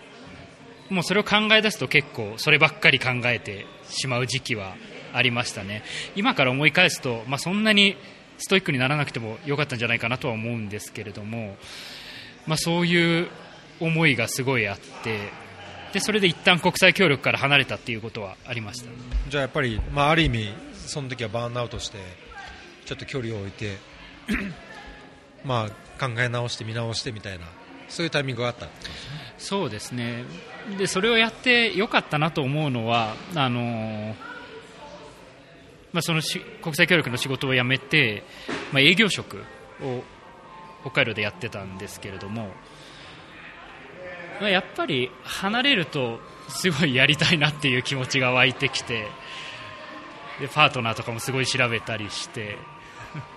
[0.91, 4.75] もうそれを考え出すと結構そればっかり考えてしまう時期は
[5.13, 5.84] ありましたね。
[6.15, 7.97] 今から思い返すと、まあ、そんなに
[8.38, 11.56] ストイックにならなくてもよかったんじゃないかなとは思うんですけれども
[12.47, 13.27] まあ、そういう
[13.80, 15.19] 思いがすごいあって
[15.93, 18.89] でそれで一旦国際協力から離れたっていうことはありました。
[19.30, 21.97] じゃあやっぱり、まあ、ある意味その時はバーンアウトして
[22.86, 23.77] ちょっと距離を置いて
[25.43, 27.45] まあ考え直して見直してみたいな
[27.91, 28.67] そういうタイミングがあった
[29.38, 30.23] そうですね。
[30.77, 34.15] でそれをやってよかったなと思うのはあの
[35.91, 36.21] まあ、その
[36.62, 38.23] 国際協力の仕事を辞めて、
[38.71, 39.43] まあ、営業職
[39.82, 40.04] を
[40.82, 42.47] 北海道でやってたんですけれども、
[44.39, 49.06] まあ、やっぱり離れるとすごいやりたいなっていう気持ちが湧いてきて
[50.39, 52.58] でパートナーとかもすごい調べたりして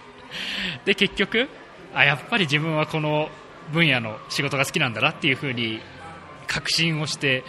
[0.87, 1.49] で結局
[1.93, 3.31] あやっぱり自分はこの
[3.73, 5.81] 分野の仕事が好きなんだなっていうふうに
[6.47, 7.45] 確信をして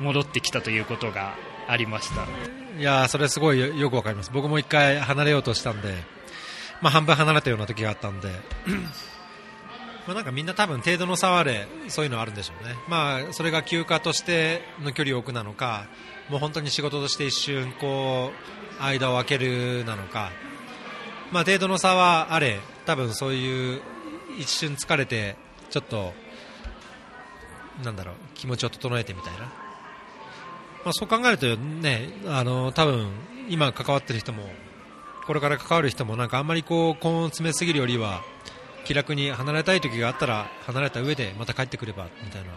[0.00, 1.34] 戻ってきたということが
[1.68, 2.26] ありました。
[2.78, 4.30] いやそれすごいよくわかります。
[4.32, 5.94] 僕も一回離れようとしたんで、
[6.82, 8.28] まあ、半分離れたような時があったんで
[10.06, 15.86] まあなんかみんな多分程度の差はあれそういうのはあるんでしょうね、まあ、それが休暇としての距離を置くなのか
[16.28, 18.32] もう本当に仕事として一瞬こ
[18.80, 20.32] う間を空けるなのか、
[21.30, 23.80] まあ、程度の差はあれ多分そういう
[24.38, 25.36] 一瞬疲れて
[25.72, 26.12] ちょっと
[27.82, 29.46] なんだろう気持ちを整えてみたいな、ま
[30.86, 33.08] あ、そう考えるとねあの多分
[33.48, 34.44] 今関わってる人も
[35.26, 38.20] これから関わる人もなんかあんまりこう根を詰めすぎるよりは
[38.84, 42.50] 気楽に離れたい時があったら離れた上でまた帰ってくればみたいな。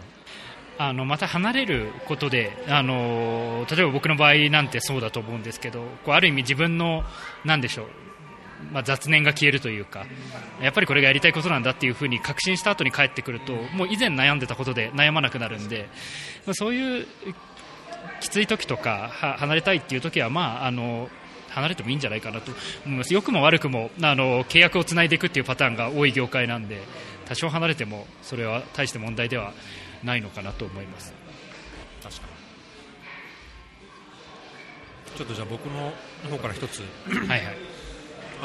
[0.78, 7.02] あのまた離れることであの例えば僕の場合なんてそうだと思うんですけどこうある意味自分の
[7.46, 7.86] なんでしょう
[8.72, 10.06] まあ、雑念が消えるというか
[10.60, 15.88] やっぱりこれがやりたいことなんだっていうふうに確信した後に帰ってくるともう以前悩んでたことで悩まなくなるんで、
[16.46, 17.06] まあ、そういう
[18.20, 21.08] きつい時とか離れたいっていう時はまああの
[21.50, 22.52] 離れてもいいんじゃないかなと
[22.84, 23.14] 思います。
[23.14, 26.82] 良くも悪くもあの契約をつないでいくっていうパターンが多い業界なんで
[27.24, 29.54] 多少離れてもそれは大して問題では
[30.04, 31.14] ないのかなと思います。
[32.02, 32.22] 確か
[35.12, 35.16] に。
[35.16, 35.92] ちょっとじゃあ僕の
[36.30, 36.80] 方から一つ。
[36.80, 37.65] はいはい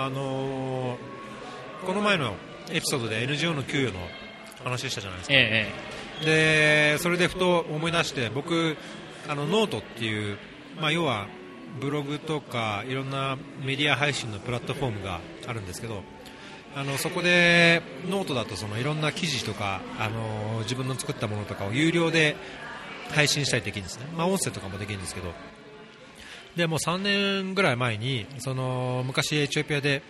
[0.06, 2.36] あのー、この前の
[2.72, 4.00] エピソードで NGO の給与の
[4.64, 5.72] 話したじゃないですか、え
[6.22, 8.78] え、でそれでふと思い出して僕
[9.28, 10.38] あのノートっていう、
[10.80, 11.28] まあ、要は
[11.80, 16.04] ブログとかいろんなメディア配信のプラットフォームがあるんですけど
[16.76, 22.38] あのそこでノートだとそのいろんな記事とか、あの自分の作ったものとかを有料で
[23.10, 25.34] 配信したりできるんですね、まあ、音声とかもできるんですけど
[26.56, 30.02] でも3年ぐらい前にその昔エチオピアで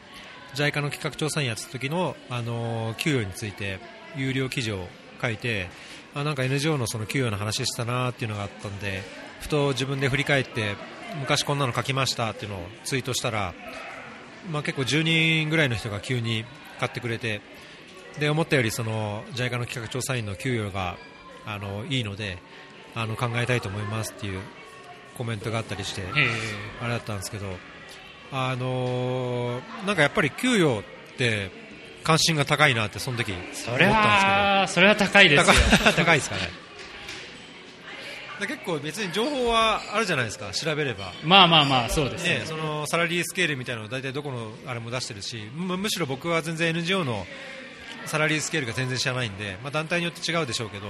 [0.55, 3.79] JICA の企画調査員やってた時のあの給与について
[4.15, 4.87] 有料記事を
[5.21, 5.69] 書いて
[6.13, 9.01] あなんか NGO のその給与の話したなっていうのがあったんで
[9.39, 10.75] ふと自分で振り返って
[11.19, 13.53] 昔こんなの書きましたっていうのをツイートしたら、
[14.51, 16.43] まあ、結構10人ぐらいの人が急に
[16.79, 17.41] 買ってくれて
[18.19, 20.97] で思ったよりその JICA の企画調査員の給与が
[21.45, 22.39] あのいいので
[22.93, 24.41] あの考えたいと思いますっていう
[25.17, 26.03] コメントがあったりして
[26.81, 27.47] あれだったんですけど
[28.31, 30.83] あのー、なんかやっぱり給与っ
[31.17, 31.51] て
[32.03, 33.75] 関心が高いなってその時思ったんですけど。
[34.67, 35.55] それは高いですよ。
[35.95, 36.49] 高い ですかね。
[38.47, 41.13] 結構別に情報はあるじゃないですか調べれば。
[41.23, 47.27] まあまあまあそうですね、ね、そのサラリースケールみたいなのを大体どこのあれも出してるしむしろ僕は全然 NGO の
[48.05, 50.87] サラリースケールが全然知らないんで、まあ、団体によって違うでしょうけど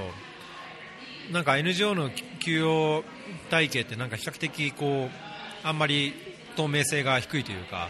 [1.31, 3.03] なんか NGO の給与
[3.49, 6.13] 体系ってなんか比較的こうあんまり
[6.55, 7.89] 透明性が低いというか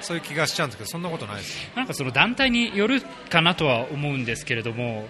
[0.00, 1.70] そういう気がしちゃうんですけどそんなことないです。
[1.74, 5.08] なんかその団体によるかなとは思うんですけれども。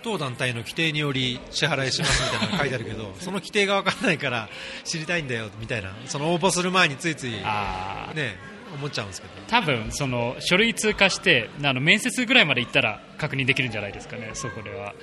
[0.00, 4.48] 当団体の規定により支払いしますみたいなのが書いてあるけど その規定が分からないから
[4.84, 8.36] 知りたいんだよみたいなその応募する前についつい、ね、
[8.76, 9.34] 思っちゃうんですけど。
[9.48, 14.94] 多分その書類通過してあの面接ぐらいまで行ったら確認できるんじゃないですかね、そこでは。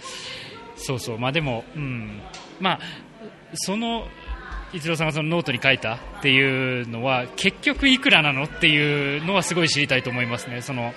[0.76, 1.20] そうそう。
[1.20, 2.22] まあでも、うん。
[2.60, 2.80] まあ、
[3.54, 4.08] その
[4.74, 10.62] 一郎さんがそのノートに書いたっていうのは結局いくらなのっていうのはすごい知りたいと思いますね。
[10.62, 10.94] その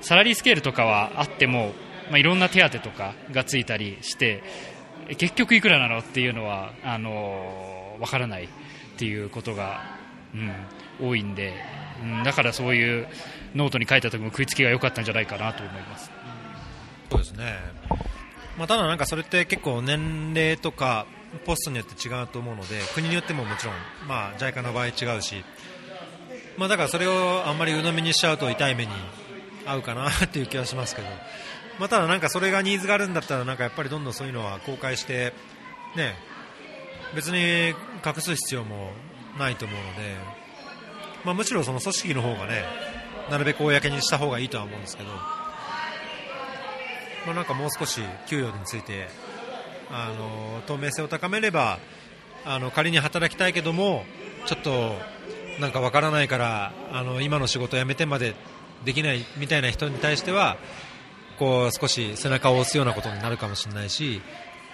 [0.00, 1.72] salary scale とかはあっても、
[2.10, 4.42] まあ、いろんな手当とかがついたりして
[5.16, 8.48] 結局いくらなのっていうのはあの分からないっ
[8.98, 9.82] ていうことが、
[10.34, 11.54] うん、多いんで、
[12.02, 13.08] うん、だからそういう
[13.54, 16.10] ノートに書いた時も食いつきが良かったんじゃないかなと思います。
[17.10, 17.54] そうですね。
[18.56, 21.06] まあ、ただ、なんかそれって結構年齢とか
[21.44, 23.74] ポストによって違うと思うので国によってももちろん、
[24.06, 25.44] まあ、JICA の場合違うし、
[26.56, 28.92] まあ、だからそれをあんまり鵜呑みにしちゃうと痛い目に
[29.66, 31.08] 遭うかなっていう気はしますけど、
[31.78, 35.32] まあ、ただ、なんかそれがニーズがあるんだったらなんかやっぱりどんどんそういうのは公開して、
[35.96, 36.14] ね、
[37.14, 37.74] 別に
[38.04, 38.92] 隠す必要も
[39.38, 40.16] ないと思うので、
[41.24, 42.64] まあ、むしろその組織の方がね
[43.30, 45.43] なるべく公にした方がいいとは思うんですけど。
[47.26, 49.08] まあ、なんかもう少し給与について
[49.90, 51.78] あの透明性を高めれば
[52.44, 54.04] あの仮に働きたいけども
[54.46, 54.92] ちょっと
[55.60, 58.34] なんかわからないからあの今の仕事を辞めてまで
[58.84, 60.56] できないみたいな人に対しては
[61.38, 64.20] こう少し背中を押すようなことになるかもしれないし、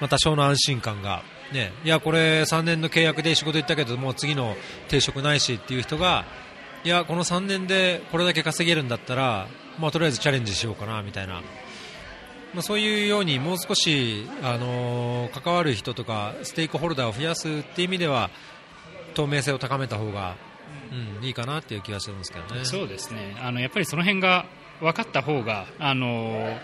[0.00, 1.22] まあ、多少の安心感が、
[1.52, 4.56] ね、いやこれ3年の契約で仕事行ったけどもう次の
[4.88, 6.24] 定職ないしっていう人が
[6.82, 9.48] いやこの3年でこれだけ稼げるんだったら、
[9.78, 11.42] まあ、とりあえずチャレンジしようかなみたいな、
[12.54, 18.30] まあ、そういうようにもう少し、あのー関わる人とかステークホルダーを増やすっていう意味では
[19.14, 20.34] 透明性を高めた方が、
[21.18, 22.64] うん、いいかなっていう気がするんですけどね。
[22.64, 24.46] そうですねあのやっぱりその辺が
[24.80, 26.58] 分かった方があのー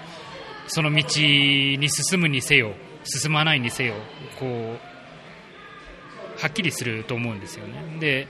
[0.68, 2.74] その道に進むにせよ
[3.04, 3.94] 進まないにせよ
[4.38, 8.28] こうはっきりすると思うんですよねで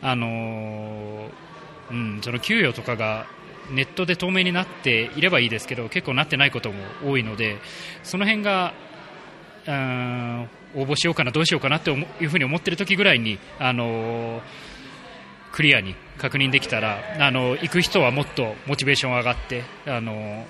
[0.00, 1.30] あのー、
[1.90, 3.26] うん、その給与とかが
[3.70, 7.58] ネットで透明になっていればいいですけど結構なってないことも多いので
[8.02, 8.74] その辺が
[9.66, 14.42] 応募しようかなどうしようかなって思いうふうに思っている時ぐらいにあの
[15.52, 20.46] クリアに確認できたらあの行く人はもっとモチベーション上がってあの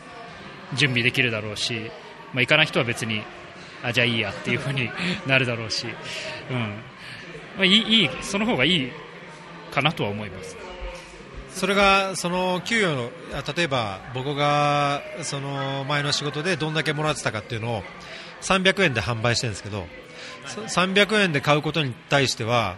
[0.74, 1.90] 準備できるだろうし、
[2.32, 3.22] まあ、行かない人は別に
[3.82, 4.88] あじゃあいいやっていうふうに
[5.26, 5.86] なるだろうし、
[6.50, 6.56] うん
[7.56, 8.92] まあ、いいその方がいい
[9.72, 10.61] かなとは思います。
[11.54, 17.82] それがその給与のあ例えば僕がその前の仕事でどんだけもらってたかっていうのを
[18.40, 19.86] 300円で販売してるんですけど
[20.46, 22.76] そ300円で買うことに対しては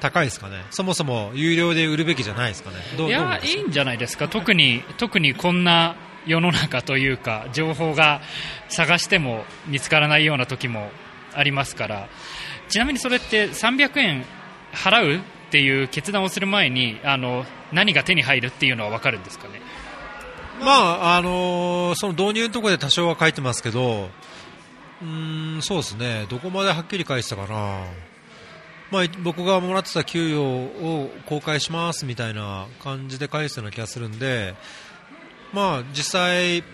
[0.00, 0.64] 高いですかね？
[0.70, 2.76] そもそも有料で売るべきじゃないですかね？
[2.96, 4.28] どういやいいんじゃないですか？
[4.28, 8.20] 特に特にこんな世の中というか情報が
[8.68, 10.90] 探しても見つからないような時も
[11.34, 12.08] ありますから。
[12.68, 14.24] ちなみにそれって300円
[14.72, 15.20] 払うっ
[15.50, 19.60] ていう決断をする前にあの何が手に入るっていうのは分かるんですかね？
[20.60, 24.10] まああのーその導入のところで多少は書いてますけど
[25.02, 26.26] うんそうですね。
[26.28, 27.84] どこまではっきり書いてたかな。
[28.90, 34.56] まあ、僕がもらってた給与を公開しますみたいな感じで返したような気がするんで、
[35.52, 36.64] まあ、実際、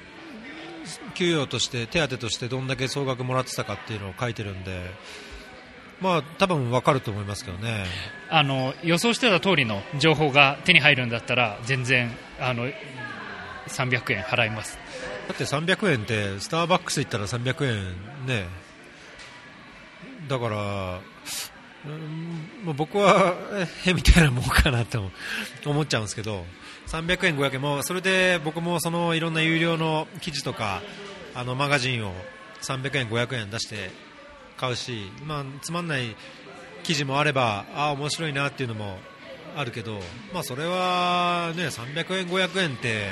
[1.14, 4.90] 給与として手当としてどんだけ総額もらってたかっていうのを書いてるんで、
[6.00, 7.86] まあ、多分分かると思いますけどね。
[8.28, 12.68] あの予想してた通りの情報が手に入るんだったら全然あの
[13.68, 14.78] 300円払います。
[15.28, 18.46] だって300円ってスターバックス行ったら300円ね。
[20.28, 21.00] だから、
[21.86, 23.34] うんまあ僕は
[23.86, 25.10] えみたいなもんかなと
[25.64, 26.44] 思っちゃうんですけど
[26.88, 27.60] 300円、500円。
[27.60, 30.82] もうそれで僕もそのいろんな有料の記事とか
[31.34, 32.12] あのマガジンを
[32.60, 33.90] 300円、500円出して
[34.56, 36.16] 買うし、まあ、つまんない
[36.82, 38.98] 記事もあればあ面白いなっていうのも
[39.56, 40.00] あるけど、
[40.32, 43.08] まあ、それは、ね、300円、500円って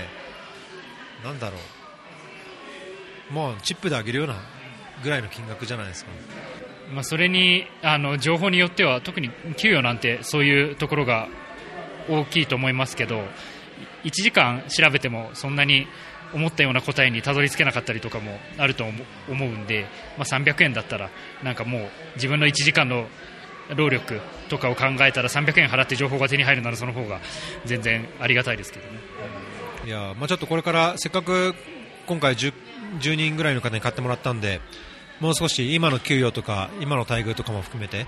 [1.25, 1.57] なんだろ
[3.31, 4.37] うもうチップであげるような
[5.03, 6.11] ぐらいの金額じゃないですか。
[6.93, 11.29] まあ、それにあの情報によっては特に給与なんてそういうところが
[12.09, 13.23] 大きいと思いますけど
[14.05, 15.87] 1時間調べてもそんなに
[16.35, 19.87] 思ったような答えにたどり着けなかったりとかもあると思うんで、
[20.19, 21.11] まあ、300円だったら
[21.43, 23.07] なんかもう自分の1時間の
[23.75, 27.21] 労力とかを考えたら300円払って情報が手に入るならその方が
[27.65, 28.99] 全然ありがたいですけどね。
[29.87, 31.55] いやまあ、ちょっとこれからせっかく
[32.07, 32.55] 今回 10,
[33.01, 34.61] 10人ぐらいの方に買ってもらったんで
[35.21, 38.07] もう少し今の給与とか今の待遇とかも含めて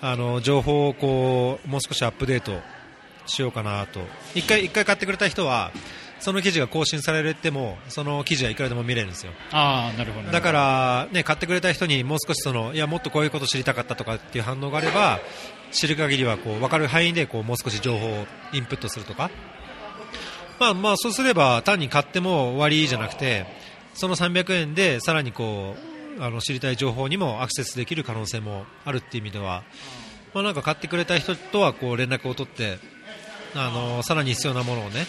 [0.00, 2.60] あの情報をこうもう少しアップデート
[3.26, 4.00] しようかなと
[4.34, 5.70] 一回一回買ってくれた人は
[6.20, 9.32] その記事が更新されてもその記事はいくらでも見れるんですよ。
[9.50, 10.30] ああなるほど。
[10.30, 15.20] だから、ね、買ってくれた人にもう少しそのいやもっとこういうこと知りたかったとかっていう反応があれば
[15.72, 19.30] 知る限りはこう分かる範囲でこうもう少し情報をインプットするとか、
[20.58, 23.46] まあ、まあそうすれば単に買っても終わりじゃなくて
[23.94, 25.74] その300円でさらにこ
[26.18, 29.62] うあの知りたい情報にもアクセスできる可能性もあるっていう意味では、
[30.34, 32.78] まあ、なんか買ってくれた人とはこう連絡を取って
[33.54, 35.06] あのさらに必要なものをね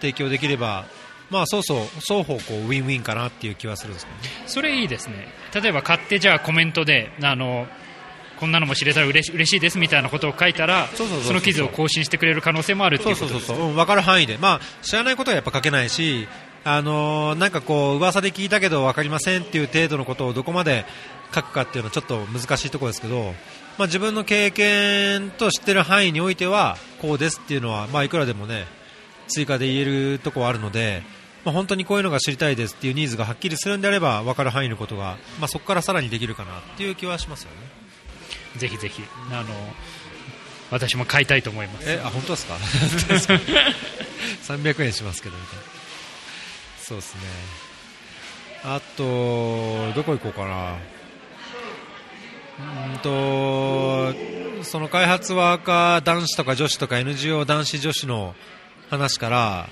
[0.00, 0.86] 提供できれば
[1.30, 4.44] まあそうそう双方こうウィンウィンかなっていう気はするんですけどね。
[4.46, 5.28] それいいですね。
[5.54, 7.66] 例えば買ってじゃあコメントであの
[8.38, 13.72] こんなのも知れたら嬉し嬉しいですみたいなことを書いたらそうそうそうそうその記事を更新してくれる可能性もあるってそいうそうそうそう、う。
[13.72, 16.28] ん、分かる範囲で、まあ、知らないことはやっぱ書けないし、
[16.64, 20.86] あのーなんかこう噂で聞いたけど分かりませんっていう程度のことをどこまで
[21.34, 23.34] 書くかっていうのはちょっと難しいところですけど、
[23.76, 28.66] まあ、自分の経験と知ってる範囲においてはこうですっていうのは、まあ、いくらでもね
[29.28, 31.02] 追加で言えるところはあるので、
[31.44, 37.56] まあ、本当にこういうのが知りたいですっていうニーズがはっきりするんであれば分かる範囲のことが、まあ、そこからさらにできるかなっていう気はしますよね。
[38.58, 39.02] ぜひぜひ。
[39.30, 39.46] あの
[40.70, 41.90] 私も買いたいと思います。
[41.90, 42.54] えあ本当ですか
[44.54, 45.64] ？300 円しますけどみたいな。
[46.80, 47.20] そうですね。
[48.64, 50.76] あとどこ行こうかな。
[52.60, 54.12] うんと
[54.64, 58.34] その開発ワーカー男子とか女子とか NGO 男子女子の
[58.90, 59.68] 話から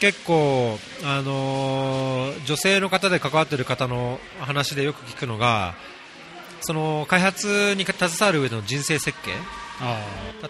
[0.00, 5.74] 結構、あのー女性の方で関わっている方の話でよく聞くのが
[6.60, 9.32] その開発に携わる上での人生設計。
[9.80, 10.00] あ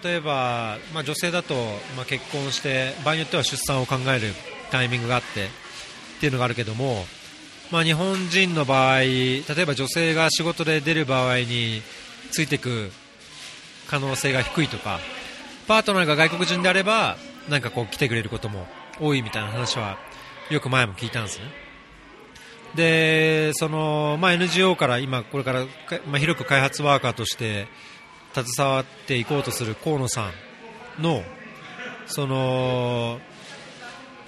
[0.04, 1.54] 例えば、まあ、女性だと、
[1.96, 4.32] まあ、結婚して場合によっては出産を考える
[4.70, 5.48] タイミングがあってっ
[6.20, 7.04] ていうのがあるけども、
[7.72, 11.82] まあ、日本人の場合例えば女性が仕事で出る場合に
[12.30, 12.92] ついていく
[13.88, 15.00] 可能性が低いとか
[15.66, 17.16] パートナーが外国人であれば
[17.48, 18.66] なんかこう来てくれることも
[19.00, 19.98] 多いみたいな話は
[20.50, 21.44] よく前も聞いたんですね。
[22.74, 25.64] でその、まあ、NGO から今これから、
[26.06, 27.68] まあ、広く開発ワーカーとして
[28.34, 30.30] 携わっていこうとする河野さ
[30.98, 31.22] んの
[32.06, 33.18] その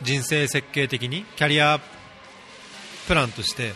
[0.02, 1.80] 人生設計的にキャリア
[3.06, 3.72] プランとして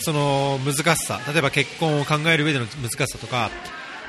[0.00, 3.50] その難しさ例えば結婚を考える上での難しさとか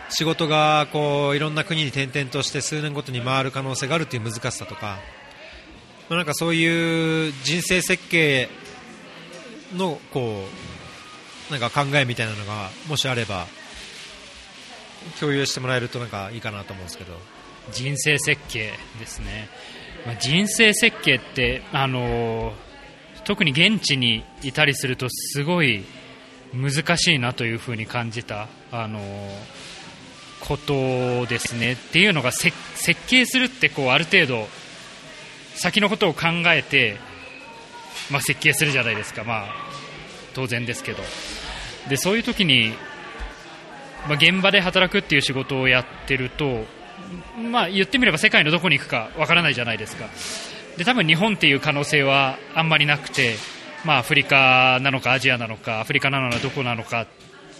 [0.09, 4.99] 仕事がこういろんな国に転々として数年ごとに回る可能性があるという難しさとか、
[6.09, 8.49] まあ、なんかそういう人生設計
[9.75, 10.45] のこ
[11.49, 13.47] うなんか考えみたいなのがもしあれば
[15.19, 17.39] 共有してもらえるとなんかいいかなと思うんですけど。
[17.71, 19.49] 人生設計ですね、
[20.05, 22.53] まあ、人生設計ってあの
[23.25, 25.83] 特に現地にいたりするとすごい
[26.53, 28.99] 難しいなというふうに感じたあの
[30.49, 32.51] ことですねっていうのが設
[33.07, 34.47] 計するってこうある程度
[35.55, 36.97] 先のことを考えて、
[38.11, 39.47] まあ、設計するじゃないですか、まあ、
[40.33, 41.03] 当然ですけど。
[41.87, 42.73] でそういう時に
[44.07, 46.63] まあ、現場で働くっていう仕事をやってると、
[47.51, 50.05] まあ、言ってみれば世界のどこに行くかわからないじゃないですか。
[50.77, 53.35] で多分日本っていう可能性はあんまりなくて、
[53.83, 57.07] まあ、アフリカなのかアジアなのかアフリカなのかどこなのか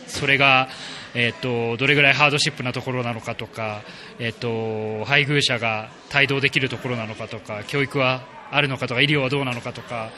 [0.07, 0.69] それが、
[1.15, 3.81] えー、とどれぐらいハードシップなところなのかとか、
[4.19, 10.11] えー、と配偶者が帯同できるところなのかとか教育はあるのかとか医療はどうなのかとか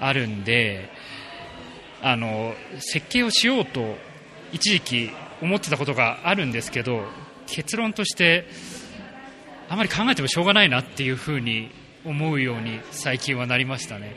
[0.00, 0.90] あるんで
[2.02, 3.96] あの設計をしようと
[4.52, 7.04] 一時期思ってたことがあるんですけど
[7.46, 8.46] 結論として
[9.68, 11.70] あまり考えてもしょうがないなっていうふうに
[12.04, 14.16] 思うように最近はなりましたね。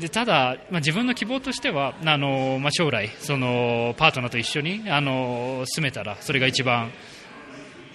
[0.00, 6.90] でただ、まあ、自分の希望としてはあの、まあ、将来そのパートナーと一緒にあの住めたらそれが一番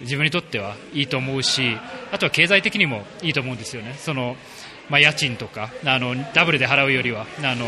[0.02, 1.78] 自分にとってはいいと思うし
[2.12, 3.96] あとは経済的にもいいと思うんですよね。
[4.00, 4.36] その、
[4.90, 7.66] まあ、家賃とかあのダブルで払うよりはあの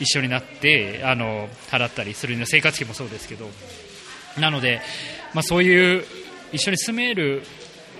[0.00, 3.48] 一緒になってあの払ったりするの生活費もそうですけど
[4.38, 4.80] なので、
[5.34, 6.04] まあ、そういう
[6.52, 7.42] 一緒に住める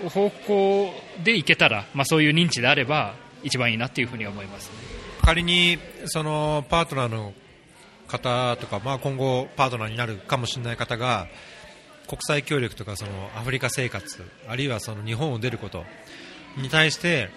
[0.07, 4.71] 方向でいけたら、まあ、そういう認知であれば一番いいなというふうに思います、
[5.21, 7.33] 仮にそのパートナーの
[8.07, 11.27] 方とか、まあ、今後パートナーになるかもしれない方が
[12.07, 15.85] 国際協力とかそのアフリカ生活あるいはその日本を出ること
[16.57, 17.29] に対して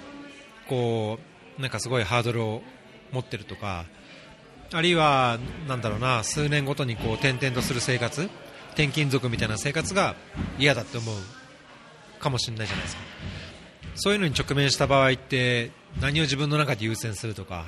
[0.69, 1.19] こ
[1.59, 2.63] うなんかすごいハードルを
[3.13, 3.85] 持ってるとか
[4.73, 5.39] あるいは
[5.69, 8.31] なんだろうな数年ごとにこう転々とする生活
[8.71, 10.17] 転勤族みたいな生活が
[10.59, 11.15] 嫌だって思う
[12.19, 13.12] かもしれないじゃないですか。
[13.95, 15.71] そういうのに直面した場合って
[16.01, 17.67] 何を自分の中で優先するとか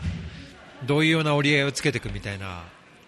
[0.86, 2.62] どういうような折り合いをつけていくみたいな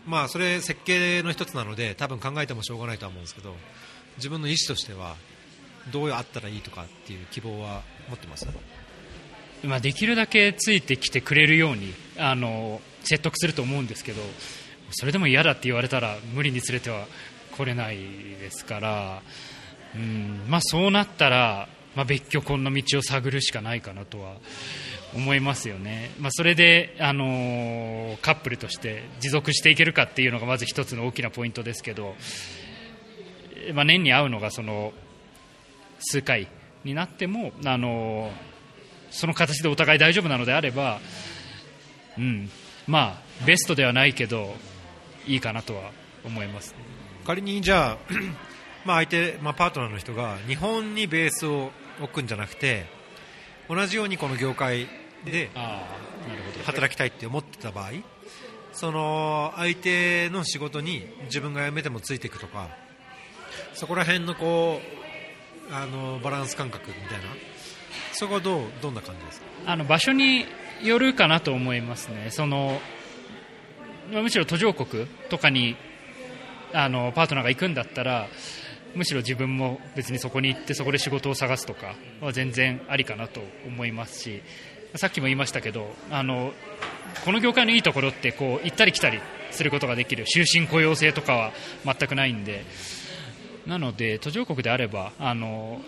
[0.06, 3.54] まあそれ設計の一つなので多分考えてもしょうがないとは思うんですけど
[4.16, 5.16] 自分の意思としては
[5.92, 8.46] どうあったらいいとかっていう希望は持ってます？
[9.64, 14.20] まあ、できるだけついてきてくれるようにあの説得すると思うんですけど
[14.92, 17.06] それでも嫌だって言われたら無理に連れては
[17.56, 19.22] 来れないですから、
[19.94, 24.36] うんまあ、そうなったら、まあ、別居婚の道を探るしかないかなとは
[25.14, 32.14] 思いますよね、まあ、それで、あのカップルとして持続していけるかっていうのがまず一つの大きなポイントですけど、
[33.72, 34.92] まあ、年に会うのがその
[35.98, 36.48] 数回
[36.84, 38.30] になっても、あの
[39.10, 41.00] その形でお互い大丈夫なのであれば、
[42.18, 42.50] うん、
[42.86, 44.54] まあベストではないけど
[45.26, 45.92] いいかなとは
[46.24, 46.74] 思います、
[47.24, 47.98] 仮にじゃあ、
[48.84, 51.70] まあ相手、まあ、パートナーの人が日本にベースを
[52.00, 52.86] 置くんじゃなくて
[53.68, 54.88] 同じようにこの業界
[55.24, 55.50] で
[56.64, 57.90] 働きたいって思ってた場合
[58.72, 62.68] その相手の仕事に自分が辞めてもついていくとか
[63.74, 64.80] そこら辺のこ
[65.70, 67.24] うあのバランス感覚みたいな
[68.12, 69.46] そこはどうどんな感じですか？
[69.66, 70.46] あの場所に
[70.82, 72.28] よるかなと思いますね。
[72.30, 72.80] その
[74.12, 75.76] まあむしろ途上国とかに
[76.72, 78.28] あのパートナーが行くんだったら
[78.96, 84.42] むしろ自分も別にそこに行ってそこで仕事を探すとかは全然ありかなと思いますし
[84.94, 86.52] さっきも言いましたけどあの
[87.24, 89.20] この業界のいいところってこう行ったり来たり
[89.50, 91.52] することができる終身雇用制とかは
[91.84, 92.64] 全くないんで
[93.66, 95.80] なので途上国であればあの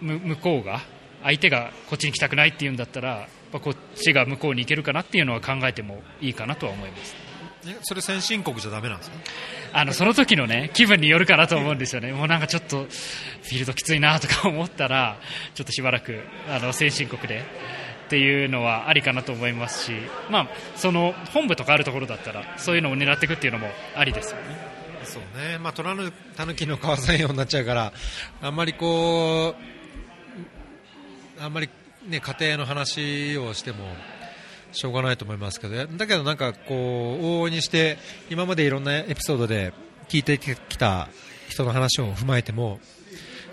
[0.00, 0.80] 向こうが
[1.22, 7.25] 相手がこっちに来たくないっていうんだったらこっちが向こうに行けるかなっていうのは考えてもいいかなとは思います。
[7.82, 9.16] それ先進国じゃダメなんですか？
[9.72, 15.18] あのその時のね気分によるかなと思うんですよね、もうなんかちょっとフィールドきついなとか思ったら
[15.54, 17.44] ちょっとしばらくあの先進国で
[18.06, 19.92] っていうのはありかなと思いますし、
[20.30, 24.42] まあ、その本部とかあるところだったらそういうのを狙っていくっていうのもありですよね。
[25.02, 27.92] そうね、まあ、虎のたぬきの川さんようになっちゃうから
[28.42, 29.54] あんまりこ
[31.38, 31.68] うあんまり、
[32.06, 33.78] ね、家庭の話をしても
[34.76, 37.96] しょうがないと思いますけどだけどなんかこう往々にして
[38.30, 39.72] 今までいろんなエピソードで
[40.08, 41.08] 聞いてきた
[41.48, 42.78] 人の話を踏まえても、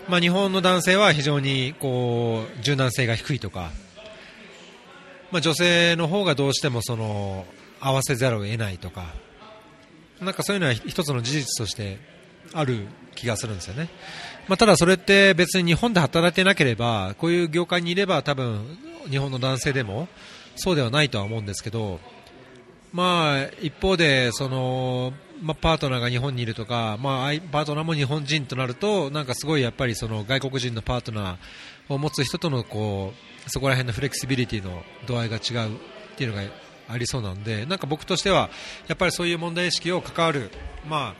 [0.08, 3.70] まあ、日本の男性は非常にこう柔軟性が低いとか、
[5.32, 7.46] まあ、女性の方がどうしてもその
[7.80, 9.06] 合わせざるを得ないとか
[10.20, 11.98] なんかそういうのは一つの事実として
[12.52, 13.88] ある気がするんですよね。
[14.48, 20.08] まあ、ただそれって別に日本で働いてなければこういう業界にいれば多分日本の男性でも
[20.56, 22.00] そうではないとは思うんですけど、
[22.92, 33.12] まあ、一方でその、まあ、パートナーが日本にいるとか、まあ、パートナーも日本人となるとなんかすごいやっぱりその外国人のパートナーを持つ人とのこ
[33.46, 35.78] うそこら辺のフレキシビリティの度合いが違うっ
[36.16, 36.42] ていうのが
[36.88, 38.50] ありそうなんでなんか僕としては
[38.86, 40.50] やっぱりそういう問題意識を関わる、
[40.88, 41.14] ま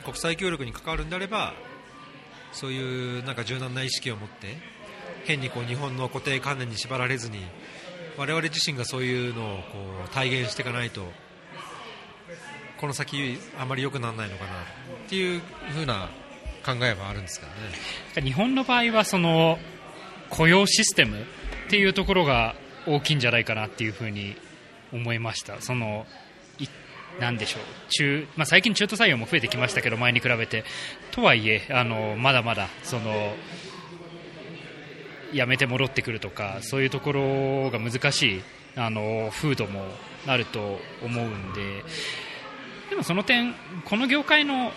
[0.00, 1.54] あ、国際協力に関わるんであれば
[2.52, 4.56] そういうなんか柔軟な意識を持って
[5.24, 7.38] 変にこう日本の固定観念に縛られずに
[8.16, 9.62] 我々自身がそういうのをこ
[10.06, 11.02] う体現していかないと
[12.80, 15.40] この先あまり良くならないのかなっていう
[15.74, 16.08] ふうな
[16.64, 17.46] 考えはあるんですか
[18.16, 18.22] ね。
[18.22, 19.58] 日本の場合はその
[20.30, 21.24] 雇用システムっ
[21.70, 22.54] ていうところが
[22.86, 24.36] 大きいんじゃないかなっていうふうに
[24.92, 26.06] 思いましたその
[27.18, 27.62] なんでしょう。
[27.90, 30.64] 中、まあ、最近中途採用も増えてきましたけど前に比べて。
[31.10, 33.34] とはいえあのまだまだその
[35.32, 38.42] 辞めて戻ってくるとかそういうところが難しい
[38.76, 39.82] あの風土も
[40.26, 41.84] あると思うんで
[42.90, 43.54] でもその点
[43.84, 44.72] この業界の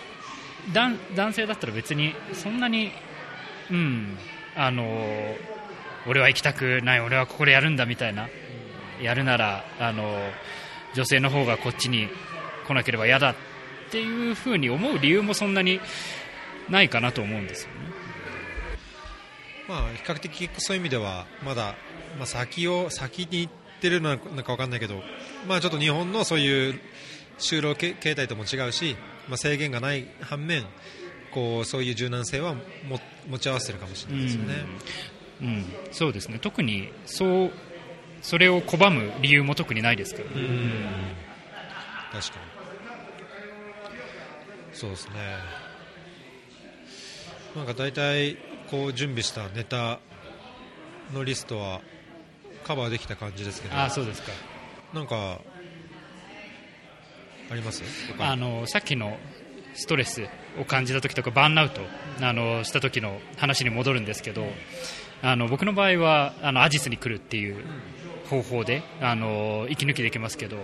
[0.72, 2.90] 男性だったら別にそんなに、
[3.70, 4.16] うん、
[4.56, 4.84] あの
[6.06, 8.28] 俺は行きたくない俺はここでやるんだみたいな
[9.02, 10.16] やるならあの
[10.94, 12.08] 女性の方がこっちに
[12.66, 13.34] 来なければ嫌だっ
[13.90, 15.80] ていうふうに思う理由もそんなに
[16.70, 17.93] ないかなと思うんですよね。
[19.68, 21.74] まあ、比較的そういう意味ではまだ、
[22.18, 25.02] まあ、先を先に行ってるのか分かんないけど、
[25.48, 26.80] まあ、ちょっと日本のそういう
[27.38, 28.96] 就労形態とも違うし、
[29.28, 30.64] まあ、制限がない反面
[31.32, 32.60] こうそういう柔軟性はも
[33.28, 34.54] 持ち合わせてるかもしれないですよね。
[35.40, 36.38] うん、うん、そうですね。
[36.38, 37.52] 特にそう
[38.22, 40.34] それを拒む理由も特にないですからね。
[42.12, 42.54] 確かに。
[44.72, 45.14] そうですね。
[47.56, 48.36] なんか大体
[48.70, 50.00] こう準備したネタ
[51.12, 51.80] のリストは
[52.64, 53.78] カバーできた感じですけど。
[53.78, 54.32] あそうですか。
[54.92, 55.40] なんか
[57.50, 57.82] あります？
[58.18, 59.18] あのさっきの
[59.74, 60.26] ストレス
[60.58, 61.82] を感じた時とかバーンアウト
[62.20, 64.46] あのした時の話に戻るんですけど
[65.20, 67.56] あの僕の場合はあのアジスに来るっていう
[68.30, 70.56] 方法であの息抜きできますけど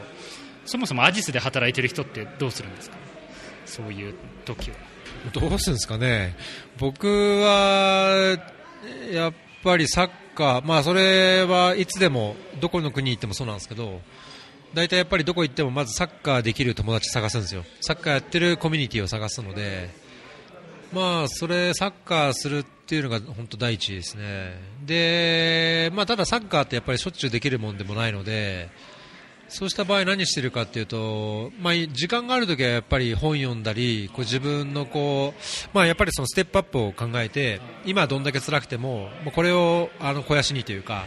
[0.64, 2.96] そもそもアジスで働いてる人ってどうするんですか？
[3.66, 4.76] そういう時は。
[5.32, 6.36] どうするんですかね、
[6.78, 8.38] 僕は
[9.12, 9.32] やっ
[9.62, 14.00] ぱりサッカー、まあ、それはいつでもどこの国に行ってもそうなんですけど
[14.72, 17.64] 大体やっぱりどこ行ってもまずサッカーできる友達探すんですよ。
[17.80, 19.90] サッカーやってるコミュニティを探すので
[20.92, 24.54] まあそれサッカーするっていうのが本当第一ですね。
[24.84, 28.70] で、まあ、ただサッカーってやっぱりしょっちゅうできるもんでもないので
[29.50, 41.04] そうした場合何してるかっていうと、まあ、時間があるときはやっぱり本読んだりこう自分のこう、まあ、やっぱりそのステップアップを考えて今どんだけ辛くてももうこれをあの肥やしにというか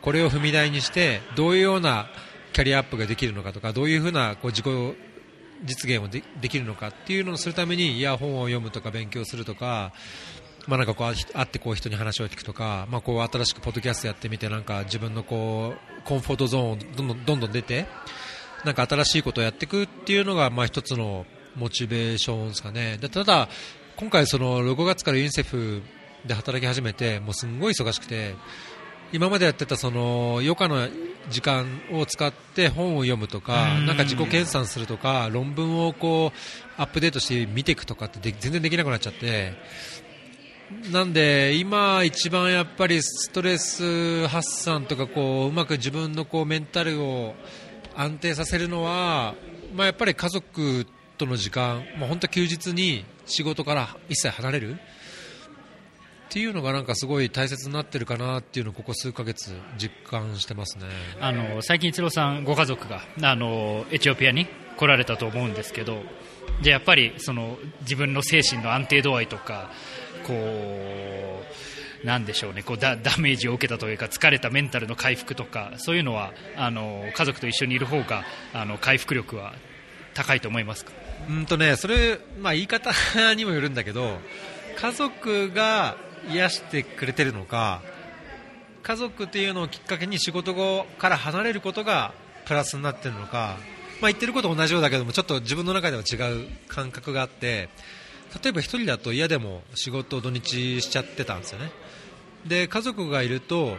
[0.00, 2.08] これを踏み台にしてどういうような
[2.52, 4.96] キャリアアップができるのかとかどういうふうなこう自己
[5.64, 9.92] 実現をでできるのかっていうのをするためにいや本を読むとか勉強するとか
[10.66, 17.86] まあ、なんかこう会ってこう人に話を聞くとか、まあ、こう新しくポッドキャストやってみてなんか自分のこうコンフォートゾーンをどんどんどんどん出て
[18.64, 22.96] なんか新しいことをやっていくっていうのがまあ一つのモチベーションですかね。
[23.00, 23.48] でただ
[23.96, 25.82] 今回その6月からユニセフ
[26.24, 28.34] で働き始めてもうすごい忙しくて
[29.12, 30.88] 今までやってたその余暇の
[31.28, 39.52] 時間を使って本を読むとかなんか自己研鑽するとか論文をこうアップデートして見ていくとかって全然できなくなっちゃって
[40.92, 47.34] なんで今、一番やっぱりストレス発散とかこううまく自分のこうメンタルを
[47.94, 49.34] 安定させるのは、
[49.74, 50.86] まあ、やっぱり家族
[51.18, 54.76] との時間、まあ、本当休日に仕事から一切離れるっ
[56.30, 60.86] ていうのがなんかすごい大切になってるかなっていうのをここ数ヶ月実感してますね。
[61.20, 63.02] あの最近、イチローさんご家族が？
[63.22, 64.46] あのエチオピアに？
[64.76, 66.02] 来られたと思うんですけど
[66.60, 69.70] じゃやっぱりその自分の精神の安定度合いとか
[70.26, 70.34] こ
[72.02, 79.54] うなんでしょうねこうダダメージを受けたというか疲れたメンタルの回復とかそういうのはあの家族と一緒にいる方があの回復力は
[80.14, 80.92] 高いと思いますか？
[81.28, 82.92] うんとねそれ、まあ、言い方
[83.34, 84.18] にもよるんだけど
[84.76, 85.96] 家族が
[86.28, 87.82] 癒してくれてるのか
[88.82, 92.12] 家族っていうのをきっかけに仕事後から離れることが
[92.46, 93.56] プラスになってるのか、
[94.02, 97.68] まあ、言ってること同じようだけどもちょっと自分の中では違う感覚があって
[98.42, 101.70] 例えば1人だと嫌でも仕事を土日しちゃってたんですよね。
[102.44, 103.76] で家族がいると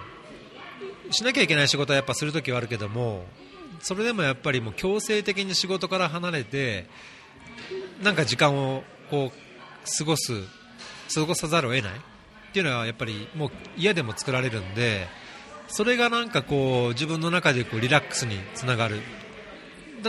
[1.11, 3.25] しなきゃいけない仕事はやっぱするときはあるけども
[3.81, 6.85] それでもやっぱりもう強制的に仕事から離れて
[8.01, 10.41] なんか時間をこう過ごす
[11.13, 11.95] 過ごさざるを得ないっ
[12.53, 15.07] ていうのはやっぱりもう嫌でも作られるんで
[15.67, 19.01] それがなんかこう自分の中でこうリラックスにつながる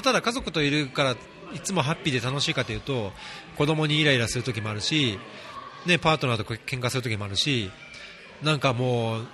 [0.03, 1.17] ただ家族といるから
[1.55, 3.13] いつもハッピーで楽しいかというと
[3.57, 5.19] 子供にイライラする時もあるし、
[5.87, 7.71] ね、パートナーと喧嘩する時もあるし
[8.43, 9.25] なんかもう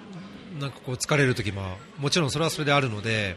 [0.61, 1.63] なんかこう疲れる時も
[1.99, 3.37] もちろんそれはそれであるので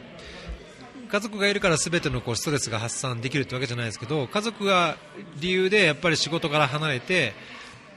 [1.10, 4.98] 家族がいるから全てのこうストレスが発散できるってわけじゃないですけど家族が
[5.40, 7.34] 理由でやっぱり仕事から離れて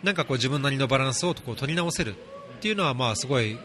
[0.02, 3.58] なんかこう自分なりのバランスをこう取り直せるっていうのはまあすごい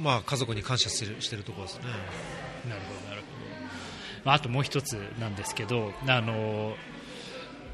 [0.00, 1.84] まあ家族に感謝してるしてるところですね。
[4.26, 6.74] まあ、あともう一つなんですけどあの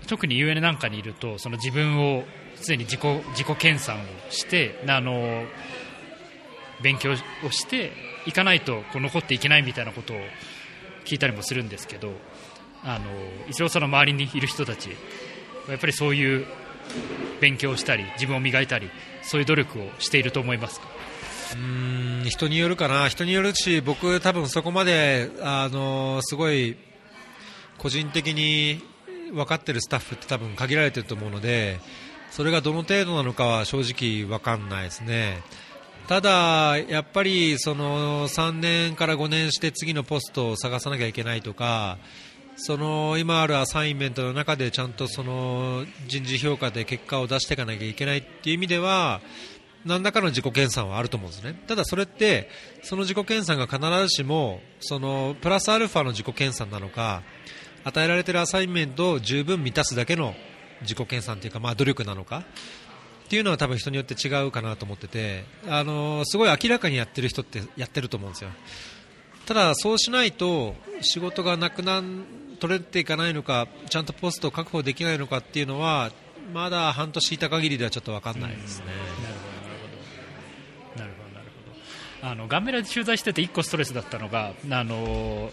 [0.06, 2.24] 特に UN なんかにいるとその自分を
[2.56, 3.00] すでに自己
[3.30, 5.44] 自己研鑽をしてあの
[6.82, 7.16] 勉強を
[7.50, 7.92] して
[8.26, 10.16] いかないとこう残っていけないみたいなことを
[11.06, 12.12] 聞いたりもするんですけど
[12.84, 13.06] あの
[13.48, 14.90] 一郎さんの周りにいる人たち
[15.70, 16.46] やっぱりそういう
[17.40, 18.90] 勉強をしたり自分を磨いたり
[19.22, 21.01] そういう努力をしていると思いますか？
[22.24, 26.76] 人によるかな人によるし僕、多分そこまであのすごい
[27.78, 28.80] 個人的に
[29.32, 31.80] 分かってるスタッフって多分限られてると思うので
[32.30, 35.42] それがどの程度なのかは正直分かんないですね。
[36.08, 41.98] ただ、やっぱりその3年から5年して次のポストを探さなきゃいけないとか
[42.56, 49.20] その今あるアサインメントの中でちゃんとその人事評価で結果を出していかなきゃいけないっていう意味では
[49.84, 52.48] 何らかの自己研鑽はあると思うんですねただそれって
[52.82, 57.22] その自己研鑽が必ずしもそのプラスアルファの自己研鑽なのか
[57.84, 60.34] 与えられているアサインメントを十分満たすだけの
[60.82, 62.44] 自己研鑽というかまあ努力なのか
[63.24, 68.50] っていうのは多分人によって違うかなと思っててあのすごい明らかにやってる人ってやってると思うんですよ
[69.46, 72.24] ただそうしないと仕事がなくなん
[72.60, 76.12] 取れていかないのかちゃんとポストを確保できないのかっていうのは
[76.52, 78.86] まだ半年いた限りではちょっと分かんないですね。
[82.22, 85.50] あのガンメラで取材してて1個ストレスだったのがあの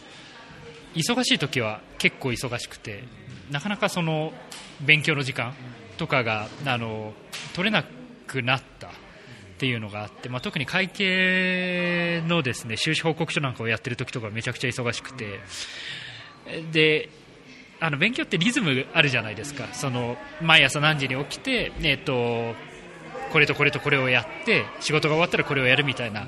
[0.95, 3.03] 忙しい時は結構忙しくて
[3.51, 4.33] なかなかその
[4.81, 5.53] 勉強の時間
[5.97, 7.13] とかがあの
[7.53, 7.83] 取れな
[8.27, 8.91] くなったっ
[9.57, 15.39] ていうのがあって、まあ、特に会計のですね収支報告書なんかをやってる時とかめちゃくちゃ忙しくて
[16.71, 17.09] で
[17.81, 19.67] あの勉強ってリズムあるじゃないですか。
[19.73, 22.53] その毎朝何時に起きて、えーと、
[23.29, 26.27] これとこれとこれをやって仕事が終わったらこれをやるみたいな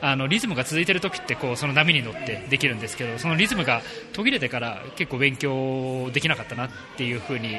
[0.00, 3.82] あのリズムが続いている時ってこうその波に乗ってできるんですけどそのリズムが
[4.12, 7.56] 途切れてから結構勉強できなかったなっていうふうに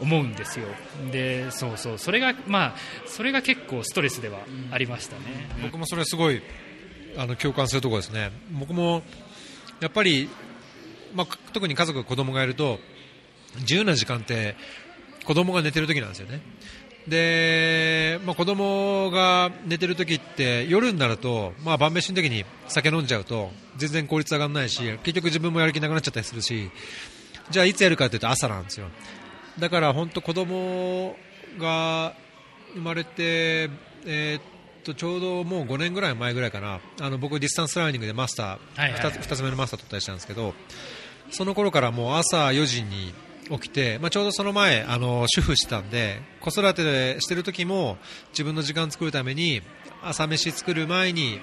[0.00, 0.66] 思うんですよ。
[1.12, 1.98] でそうそう。
[1.98, 2.74] それがまあ
[3.06, 4.38] それが結構ストレスでは
[4.70, 5.22] ありましたね、
[5.62, 6.42] 僕もそれすごい
[7.18, 8.30] あの共感するところですね。
[8.50, 9.02] 僕も
[9.80, 10.28] やっぱり
[11.14, 12.78] まあ、特に家族、子供がいると
[13.60, 14.56] 自由な時間って
[15.24, 16.40] 子供が寝てる時なんですよね。
[17.10, 26.70] で、まあ、子供が寝てる時って夜になると、まあ、晩飯の時に酒飲んじゃうと全然効率上がらないし結局自分もやる気なくなっちゃったりするし
[27.50, 28.86] じゃあいつやるかというと朝なんですよ。
[29.58, 31.16] だから本当子供
[31.58, 32.14] が
[32.74, 33.70] 生まれて、
[34.06, 34.42] えー、っ
[34.84, 36.80] とちょうどもう5年ぐらい前ぐらいかな。
[37.00, 40.54] あの僕 distance learning でマスター、はいはい、2, つ2つ目のマスター取ったりしたんですけど
[41.30, 43.12] その頃からもう朝4時に
[43.50, 47.98] 起きて、まあ、ちょうどその前あの主婦してたんで子育てしてる時も
[48.30, 49.62] 自分の時間作るために
[50.02, 51.40] 朝飯作る前に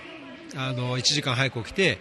[0.56, 2.00] あの1時間早く起きて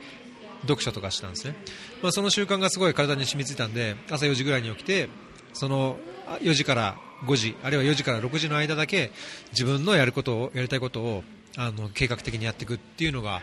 [0.63, 1.57] 読書とかしたんですね、
[2.03, 5.09] まあ、その習慣がすごい体に染みついたんで朝4時ぐらいに起きて
[5.53, 5.97] その
[6.41, 9.11] 4時から5時あるいは4時から6時の間だけ
[9.53, 11.25] 自分のやることをやりたいことを
[11.57, 13.41] あの計画的にやっていくっていうのが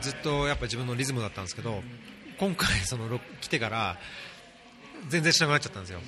[0.00, 1.82] ずっとやっぱ自分のリズムだったんですけど
[2.38, 3.96] 今回その来てから
[5.08, 6.00] 全然しなくなっちゃったんですよ。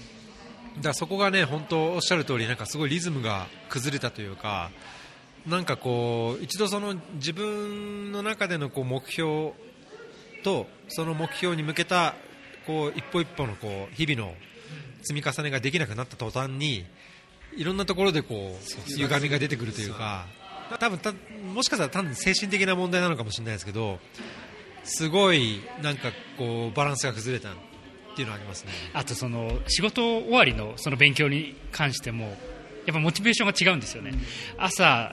[0.77, 4.71] だからそこがね本当おっしゃる通りなんかすごいリズムが崩れたというか
[5.47, 9.53] なんかこう一度その自分の中でのこう目標
[10.43, 12.15] とその目標に向けた
[12.67, 14.35] こう一歩一歩のこう日々の
[15.03, 16.85] 積み重ねができなくなった途端に
[17.57, 20.27] いろんなところでこう歪みが出てくるというか
[20.81, 21.13] 多分た
[21.55, 23.99] もしかしたら単に精神的な問題なのかもしれないですけど
[24.85, 27.51] すごいなんかこうバランスが崩れた
[28.17, 28.73] っていうのはありますね。
[28.95, 32.25] あとその仕事終わりのその勉強に関しても
[32.87, 34.13] やっぱモチベーションが違うんですよね、
[34.57, 35.13] 朝、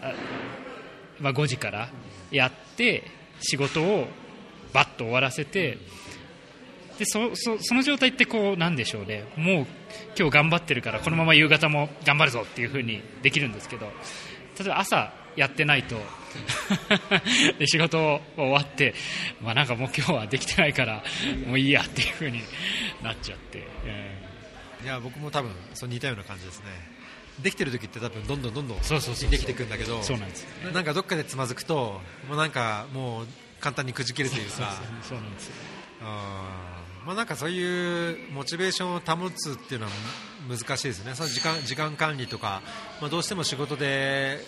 [1.20, 1.90] まあ、5時から
[2.32, 3.04] やって
[3.42, 4.08] 仕事を
[4.72, 5.80] バッと終わらせて
[6.98, 9.26] でそそその状態ってこうなんでしょうね。
[9.36, 9.68] もう
[10.18, 13.88] 今日頑張ってるからこのまま夕方も頑張るぞっていう風にできるんですけど
[14.58, 15.98] 例えば朝やってないと
[17.60, 18.94] で仕事終わって、
[19.42, 21.04] まあ、なんかもう今日はできてないから
[21.48, 22.42] もういいやっていう風に
[23.02, 26.94] なっちゃって、えー、いや僕も多分そう似たような感じですね。
[27.40, 33.28] できてる時って多分どんどんどんどんできていくんだけどそうなんです、なんかどっかでつまずくともうなんかもう
[33.60, 34.80] 簡単にくじけるというか。
[35.02, 35.52] そうなんです
[37.06, 39.92] まあ、なんかそういうモチベーションを保つっていうのは
[40.50, 42.62] 難しいですね、その時間時間管理とか、
[43.02, 44.40] まあ、どうしても仕事で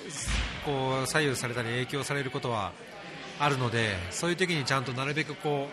[0.66, 2.74] こう左右されたり影響されることは
[3.40, 5.68] あるのでそういう時にちゃんとなるべくこ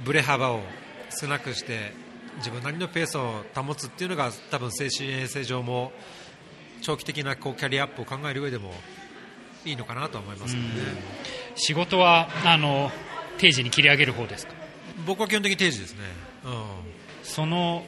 [0.00, 0.60] うブレ幅を
[1.20, 1.92] 少なくして
[2.38, 5.92] 自分なりのペースを保つっていうのが多分精神衛生上も
[6.82, 8.72] 長期的なこうキャリアアップを考える上でも
[9.64, 10.62] いいのかなと思いますね。
[11.56, 12.90] 仕事はあの
[13.38, 14.57] 定時に切り上げる方ですか？
[15.06, 16.00] 僕は基本的に定時ですね、
[16.44, 16.52] うん、
[17.22, 17.84] その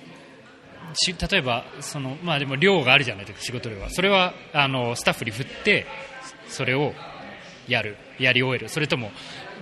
[1.30, 3.90] 例えばその、まあ、でも量があるじゃないですか仕事量は。
[3.90, 5.86] それはあのスタッフに振って
[6.48, 6.94] それを
[7.68, 7.96] やる。
[8.18, 8.68] やり終える。
[8.68, 9.12] それとも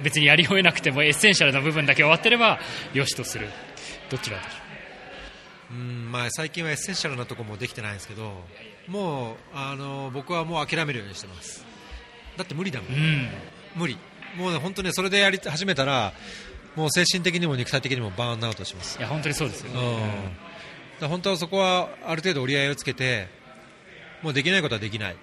[0.03, 2.59] 別にやり終えなくても essential な部分だけ終わってれば
[2.95, 3.49] よしとする。
[4.11, 4.49] どちらでしょ
[5.73, 5.75] う？
[5.75, 8.33] うんまあ、最近は essential なところもできてないんですけど
[8.87, 11.65] もうあの僕はもう諦めるようにしてます。
[12.37, 13.29] だって無理だもん、うん、
[13.77, 13.99] 無理。
[14.37, 16.15] もう、ね、本当にそれでやり始めたら
[16.77, 18.99] もう精神的にも肉体的にもバーンアウトします。
[18.99, 19.81] いや本当にそうですよね、
[21.01, 23.29] うん、本当はそこはある程度折り合いをつけて
[24.23, 25.15] もうできないことはできない。
[25.15, 25.17] っ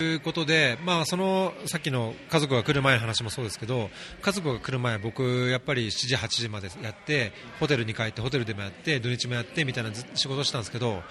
[0.00, 3.90] ていうことで、まあ、そのさっきの家族が来る前の話もそうですけど
[4.22, 11.02] 家族が来る前僕やっぱり7時8時までやってホテルに帰ってホテルでもやって土日もやってみたいな仕事をしたんですけど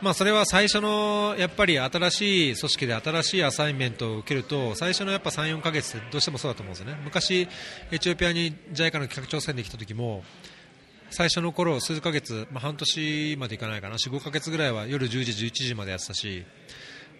[0.00, 7.00] まあ、それは最初のやっぱり新しい組織で新しいアサインメントを受けると最初のやっぱ3、4ヶ月ってどうしてもそうだと思うんですよね。
[7.04, 7.48] 昔、
[7.90, 10.22] エチオピアに JICA の企画調査で来た時も
[11.10, 13.96] 最初の頃数ヶ月、まあ、半年までいかないかな。
[13.96, 16.44] 4、5ヶ月ぐらいは夜10時、11時までやってたし。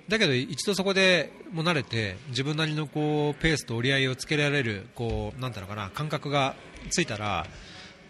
[0.07, 6.55] だけど一度そこでも慣れて自分なりのこうペースと折り合いをつけられるこうなんていうかな感覚が
[6.89, 7.47] ついたら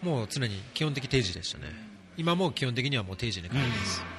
[0.01, 1.65] もう常に基本的定時でしたね。
[2.15, 4.01] 今も基本的にはもう定時に帰ります。
[4.13, 4.18] うん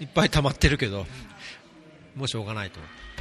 [0.00, 1.06] いっぱい溜まってるけど
[2.14, 2.80] もうしょうがないと。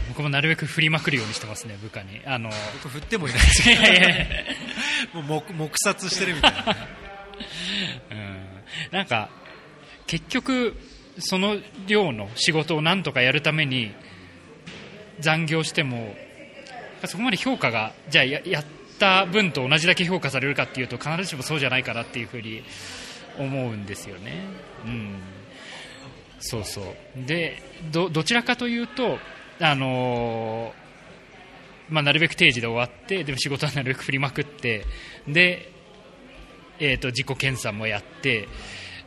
[0.09, 2.21] 僕もなるべく振りまくるようにしてますね部下に。
[2.25, 2.49] あの
[2.83, 3.63] 僕振ってもいないです。
[3.63, 3.75] け
[5.13, 6.75] どもう黙殺してるみたいな、ね、
[8.11, 8.45] うん。
[8.91, 9.29] なんか
[10.07, 10.77] 結局
[11.19, 11.57] その
[11.87, 13.93] 量の仕事をなんとかやるために
[15.19, 16.15] 残業しても
[17.05, 18.65] そこまで評価がじゃあややっ
[18.99, 22.63] た分と同じだけ評価されるかっていうと必ずしもそうじゃないかなっていうふうに
[23.37, 24.43] 思うんですよね。
[24.85, 25.19] うん
[26.39, 27.25] そうそう。
[27.25, 27.61] で
[27.91, 29.17] どどちらかというと、
[29.59, 34.85] あのー、まあ、なるべく定時で終わってでも仕事は なるべく振りまくって
[35.27, 35.71] で、
[36.79, 38.47] えーと、自己検査もやってっ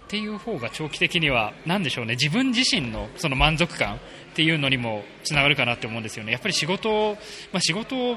[0.09, 3.99] ていう方が長期的には何でしょうね自分自身のその満足感っ
[4.35, 6.33] ていうのにもつながるかなって思うんですよね。
[6.33, 7.19] やっぱり仕事、
[7.53, 8.17] まあ、仕事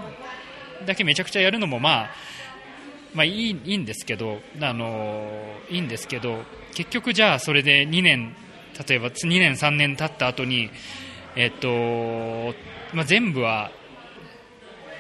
[0.86, 2.12] だけめちゃくちゃやるのもまあ
[3.14, 5.30] まあ、いいいいんですけど、あの
[5.70, 6.44] いいんですけど
[6.74, 8.36] 結局、じゃあそれで2年
[8.88, 10.70] 例えば2年、3年経った後に、
[11.36, 12.54] えっと
[12.94, 13.72] まあ、全部は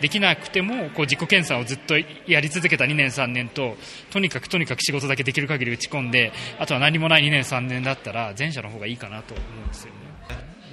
[0.01, 1.95] できなくてもこう自己検査をずっと
[2.27, 3.77] やり続けた2年、3年と
[4.11, 9.99] とにかくとにかく仕事だけできる限り打ち込んであとは何もない2年、3年だったら前者の方がいいかなと思うんですよね。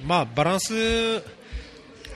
[0.05, 1.21] まあ、バランス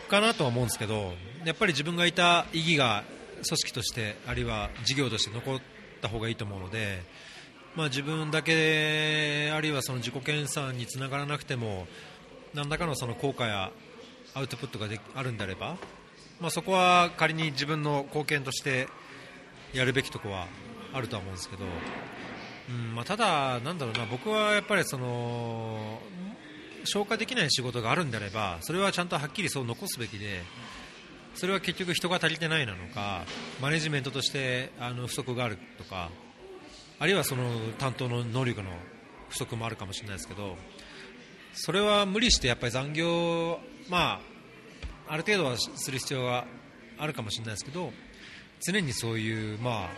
[0.09, 1.13] かなとは思うんですけど
[1.43, 3.03] やっぱり自分がいた意義が
[3.45, 5.61] 組織としてあるいは事業として残っ
[6.01, 7.01] た方がいいと思うので。
[7.75, 11.87] まあ、自分だけあるいはその自己研鑽につながらなくても
[12.53, 13.71] 何らかのその効果や
[14.35, 15.77] アウトプットがあるんであれば、
[16.39, 18.87] まあ、そこは仮に自分の貢献として
[19.73, 20.47] やるべきところは
[20.93, 21.63] あるとは思うんですけど、
[22.69, 25.99] うんまあ、ただ、なんだろうな僕はやっぱりその
[26.85, 30.41] 消化できない仕事があるんであればそれはちゃんとはっきりそう残すべきで
[31.33, 33.23] それは結局人が足りてないなのか
[33.61, 36.09] マネジメントとしてあの不足があるとか
[36.99, 38.69] あるいはその担当の能力の
[39.29, 40.55] 不足もあるかもしれないですけど
[41.53, 44.19] それは無理してやっぱり残業、ま
[45.07, 46.45] あ、ある程度はする必要が
[46.97, 47.91] あるかもしれないですけど
[48.65, 49.89] 常にそういう、まあ、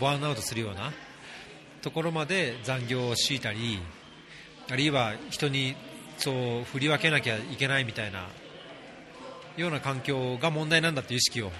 [0.00, 0.92] バーンアウトするような
[1.82, 3.78] ところまで残業を強いたり
[4.70, 5.76] あるいは人に
[6.18, 8.26] そう振り分けなきゃいけないみたいな
[9.56, 11.50] ような環境が問題なんだという意識を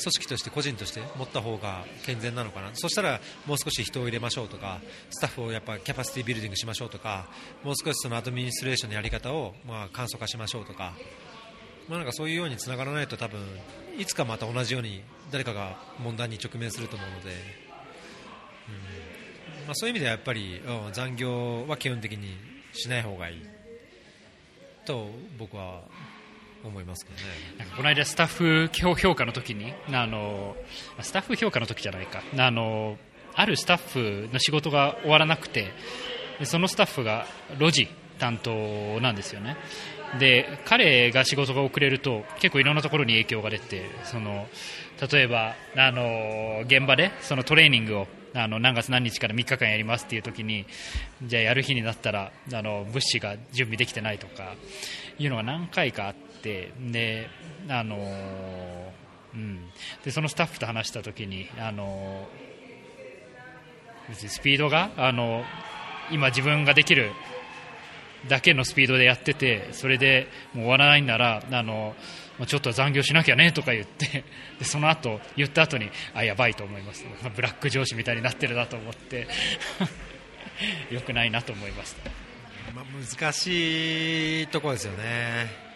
[0.00, 2.70] 組織として個人として持った方が健全なのかな。
[2.74, 4.80] そしたらもう少し人を入れましょうとか
[5.10, 7.28] スタッフをやっぱキャパシティビルディングしましょうとか
[7.62, 10.94] もう少しそのアドミニストレーションのやり方をまあ簡素化しましょうとか,、
[11.88, 13.40] まあ、なんかそういうようにつながらないと多分
[13.98, 17.30] いつかまた同じように誰かが問題に直面すると思うので、
[18.68, 19.66] うん。
[19.66, 20.60] まあ、そういう意味ではやっぱり、
[20.92, 22.36] 残業は基本的に
[22.72, 23.42] しない方がいい
[24.84, 25.82] と僕は
[26.64, 27.16] 思いますけど
[27.64, 27.70] ね。
[27.76, 30.56] この間、スタッフ評価の時にあの
[31.00, 32.22] スタッフ評価の時じゃないか。
[32.36, 32.98] あの
[33.34, 35.72] あるスタッフの仕事が終わらなくて
[36.42, 37.26] そのスタッフが
[37.58, 37.88] 路地
[38.18, 38.50] 担当
[39.00, 39.56] なんですよね。
[40.18, 44.48] で彼が仕事が遅れると結構いろんなところに影響が出てその
[45.10, 50.66] 例えばあの現場でそのトレーニングをあの何月何日から3日間やりますっていう時に
[51.22, 54.54] じゃあやる日になったらあの物資が準備できてないとか
[55.18, 57.28] いうのが何回かあってで
[57.68, 57.96] あの、
[59.34, 59.68] うん、
[60.04, 62.28] でそのスタッフと話した時にあの
[64.08, 65.44] 別にスピードがあの
[66.10, 67.12] 今自分ができる
[68.28, 71.94] だけのスピードでやっててそれでもう終わらないならあの
[72.46, 74.24] ちょっと残業しなきゃねとか言って
[74.58, 77.04] でその後言った後にあやばいと思います。
[77.34, 79.26] ブラック上司みたいになってるなと思って
[80.90, 82.10] よくないなと思いました、
[82.74, 85.69] まあ、難しいところですよね、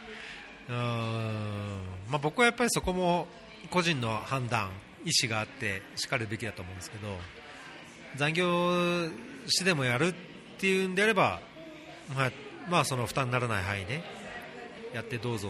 [0.69, 3.27] まあ、僕はやっぱりそこも
[3.71, 4.71] 個人の判断
[5.05, 7.09] 意思があってしかるべきだと思うんですけど
[8.17, 9.09] 残業
[9.47, 10.15] してでもやるっ
[10.59, 11.41] ていうんであれば
[12.15, 12.33] まあ、
[12.69, 14.03] まあその負担にならない範囲で
[14.93, 15.49] やってどうぞ、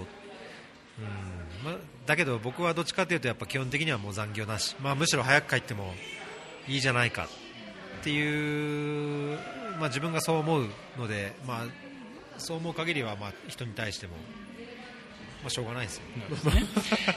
[0.98, 1.72] うん。
[1.72, 5.92] ま、だけど僕はどっちかというとやっぱ基本的にはもう残業なし、まあ、むしろ早く帰っても
[6.68, 7.26] いいじゃないか
[8.00, 9.38] っていう、
[9.78, 11.66] まあ、自分がそう思うので、まあ、
[12.38, 14.14] そう思う限りはまあ人に対しても。
[15.44, 16.02] まあ、しょうがないですよ、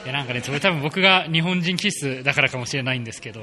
[0.04, 3.40] いやなんかねそれ多分僕が日本人気質だからかもしれないんですけど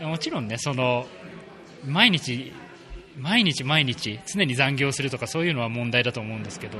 [0.00, 1.04] もちろんねその
[1.84, 2.52] 毎日
[3.18, 6.78] 毎日毎日常に残業するとかそういうのは問題だと思うんですけど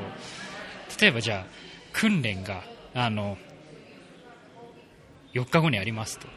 [1.01, 1.47] 例えばじゃあ
[1.93, 2.63] 訓練が
[2.95, 3.37] あの
[5.35, 6.29] 4日後にありますと。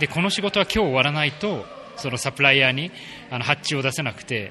[0.00, 1.64] でこの仕事は今日終わらないと
[1.94, 2.90] そのサプライヤーに
[3.30, 4.50] あの発注を出せなくて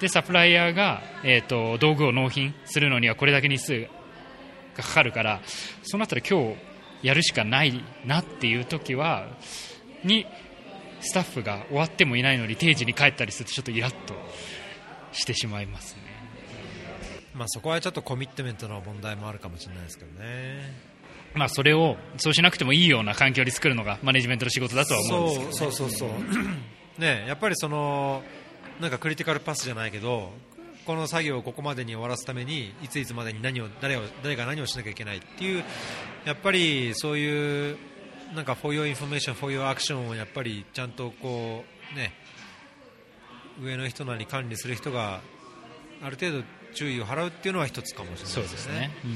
[0.00, 3.88] でサプライヤーが、えーと、道具を納品するのにはこれだけ日数
[4.78, 5.40] がかかるから
[5.82, 6.56] そうなったら今日
[7.02, 9.28] やるしかないなっていう時は
[10.04, 10.26] に
[11.00, 14.14] スタッフが終わってもいないのに定時に帰ったりするとちょっとイラッと
[15.12, 16.02] してしまいますね、
[17.34, 20.98] まあ、そこはちょっとコミットメントの問題もあるかもしれないですけどね。
[21.34, 26.10] まあ、それをそうしなくてもいいような環境に作るのがマネジメントの仕事だとは思うんですけど、ね、そうそうそう
[26.98, 28.22] ね、やっぱりその
[28.80, 30.32] なんかクリティカルパスじゃないけど
[30.88, 35.62] この作業をここまでに終わらすためにいついつまでに何を誰を誰が何をしなきゃいけないっていう
[36.24, 37.76] やっぱりそういう
[38.34, 41.62] なんか for your information, for your action をやっぱりちゃんとこ
[41.92, 42.14] うね
[43.62, 45.20] 上の人なり管理する人が
[46.02, 48.90] ある程度注意を払うっていうのは一つかもしれないですね。
[49.02, 49.14] そ、ね、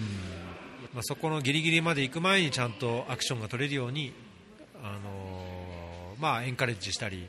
[0.92, 4.12] まあ、そこのギリギリまで行く前にちゃんとアクションが取れるように、
[4.82, 7.26] あのー、まあ、エンカレッジしたり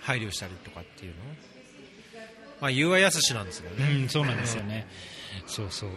[0.00, 1.18] 配慮したりとかっていうの
[2.60, 4.86] まあ、言うはやすしなんですよね、うん、そうなんですよね、
[5.46, 5.92] そうそう、う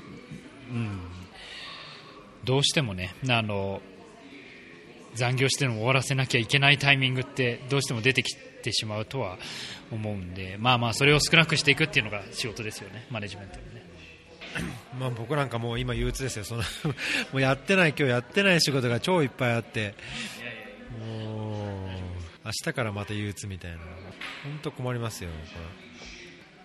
[0.76, 1.00] ん、
[2.44, 3.82] どうしてもね、あの
[5.16, 9.38] 残業しても終わらせなきゃいけないタイミングってどうしても出てきてしまうとは
[9.92, 13.82] 思うんで、まあまあそれを少なくしていくっていうのが仕事ですよね、マネジメントのね。
[15.00, 16.64] まあ僕なんかもう今憂鬱ですよ、その
[17.34, 19.96] もうやってない、今日やってない仕事が超いっぱいあって、
[21.00, 21.90] もう
[22.46, 23.78] 明日からまた憂鬱みたいな、
[24.44, 25.91] 本当困りますよ、これ。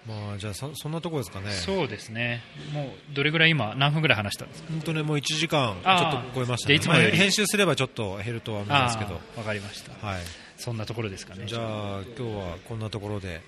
[0.07, 1.51] まあ、じゃあそそんなところですかね。
[1.51, 2.43] そうですね。
[2.73, 4.69] もうどれぐらい今何分ぐらい話したんですか？
[4.71, 7.17] 本当ねもう1時間ちょっと超えました、ね、いつもより。
[7.17, 9.21] 編集すればちょっと減るとは思いますけど。
[9.37, 10.21] わかりました、はい、
[10.57, 11.47] そんなところですかね。
[11.47, 13.41] じゃあ今日はこんなところで。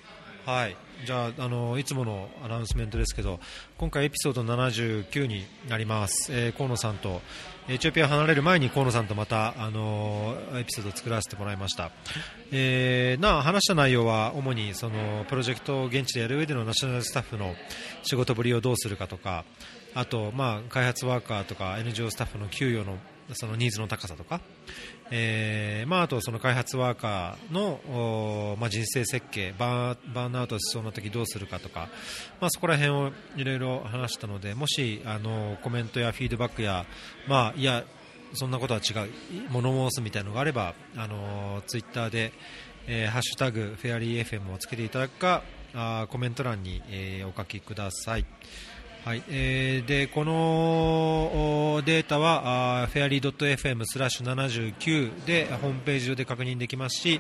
[0.47, 3.39] はい、じゃああのいつものアナウンスメントですけど
[3.77, 7.21] 今回エピソード79になります、えー河野さんと
[7.71, 11.91] エチオピアを離れる前に河野さんとまたあのエピソードを作らせてもらいました、
[12.51, 17.55] えーな話した内容は主にそのプロジェクトを現地でやる上でのナショナルスタッフの
[18.05, 19.45] 仕事ぶりをどうするかとか
[19.95, 22.97] あと、まあ、開発ワーカーとか NGO スタッフの給与の
[23.33, 24.41] そのニーズの高さとか、
[25.11, 27.81] えーまあ、あとその開発ワーカーの、
[28.53, 31.89] おまあ、人生設計バーバーンアウトしそうな時どうするかとか、
[32.41, 36.87] まあ、そこら辺をいろいろ話したのでもしあのコメントやフィードバックや、
[37.27, 37.85] まあ、いや
[38.35, 39.11] そんなことは違う
[39.51, 42.33] 物申すみたいなのがあればあのツイッターで、
[42.87, 45.43] えーハッシュタグフェアリー FM をつけていただくか
[45.75, 48.27] あコメント欄に、えーお書きください。
[49.09, 57.19] はいえーでこのおデータはあー fairly.fm スラッシュ79でホームページ上で確認できますし、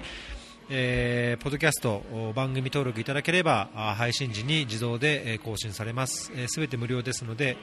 [0.68, 6.24] えーポッドキャストお番組登録いただければ配信時に自動で、えー更新されます。
[6.26, 7.56] すべ、えー全て無料ですので、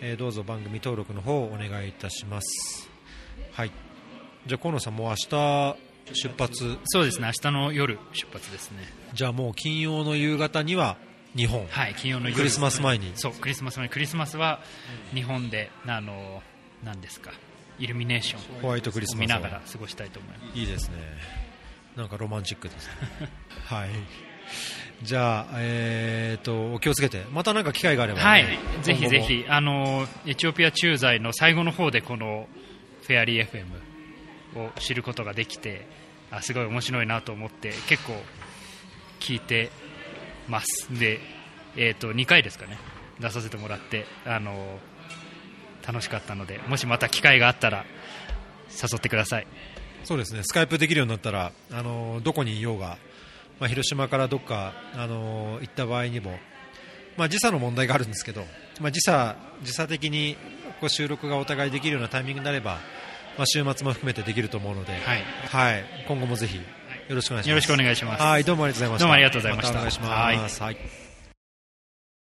[0.00, 2.88] えーどうぞ番組登録の方をお願いいたします。
[3.50, 3.72] はい。
[4.46, 5.76] じゃあ河野さんもう明日
[6.12, 6.78] 出発？
[6.84, 7.26] そうですね。
[7.26, 8.78] 明日の夜出発ですね。
[9.12, 10.98] じゃあもう金曜の夕方には
[11.36, 11.66] 日本。
[11.68, 12.36] はい金曜の夜。
[12.36, 13.12] クリスマス前に。
[13.14, 13.88] そうクリスマス前。
[13.88, 14.60] クリスマスは
[15.14, 16.42] 日本であの
[16.84, 17.32] 何ですか？
[17.78, 18.60] イルミネーション。
[18.62, 20.58] ホワイトクリスマス見ながら過ごしたいと思います。
[20.58, 20.96] いいですね。
[21.96, 22.92] なんかロマンチックですね。
[23.66, 23.88] はい。
[25.02, 28.46] じゃあ、えー、とお気をつけて、またなんか機会があれば、ね、はい、
[28.82, 29.44] ぜひぜひ。
[29.48, 32.48] あのエチオピア駐在の最後の方でこの
[33.02, 33.64] フェアリー FM
[34.60, 35.86] を知ることができて
[36.30, 38.22] あすごい面白いなと思って結構
[39.18, 39.70] 聞いて
[40.52, 40.86] ます。
[40.98, 41.18] で、
[41.76, 42.78] えー、と2回ですかね。
[43.18, 44.78] 出させてもらってあの
[45.86, 47.84] 楽しかったのでもしまた機会があったら
[48.70, 49.46] 誘ってください。
[50.04, 52.98] そうですね、スカイプできるようになったら、あのどこにいようが、
[53.60, 56.38] まあ、広島からどっか、あの行った場合にも、
[57.16, 58.44] まあ、時差の問題があるんですけど、
[58.80, 60.36] まあ、時差時差的に
[60.80, 62.80] こう収録がお互いできるようなタイミングになれば、
[63.38, 65.24] まあ、週末も含めてできると思うので、はい。
[65.48, 66.58] はい、今後もぜひ
[67.08, 68.22] よろしくお願いします。
[68.22, 69.04] はい、どうもありがとうございました。
[69.04, 70.62] どうもありがとうございましたたお願いします。
[70.62, 71.01] はい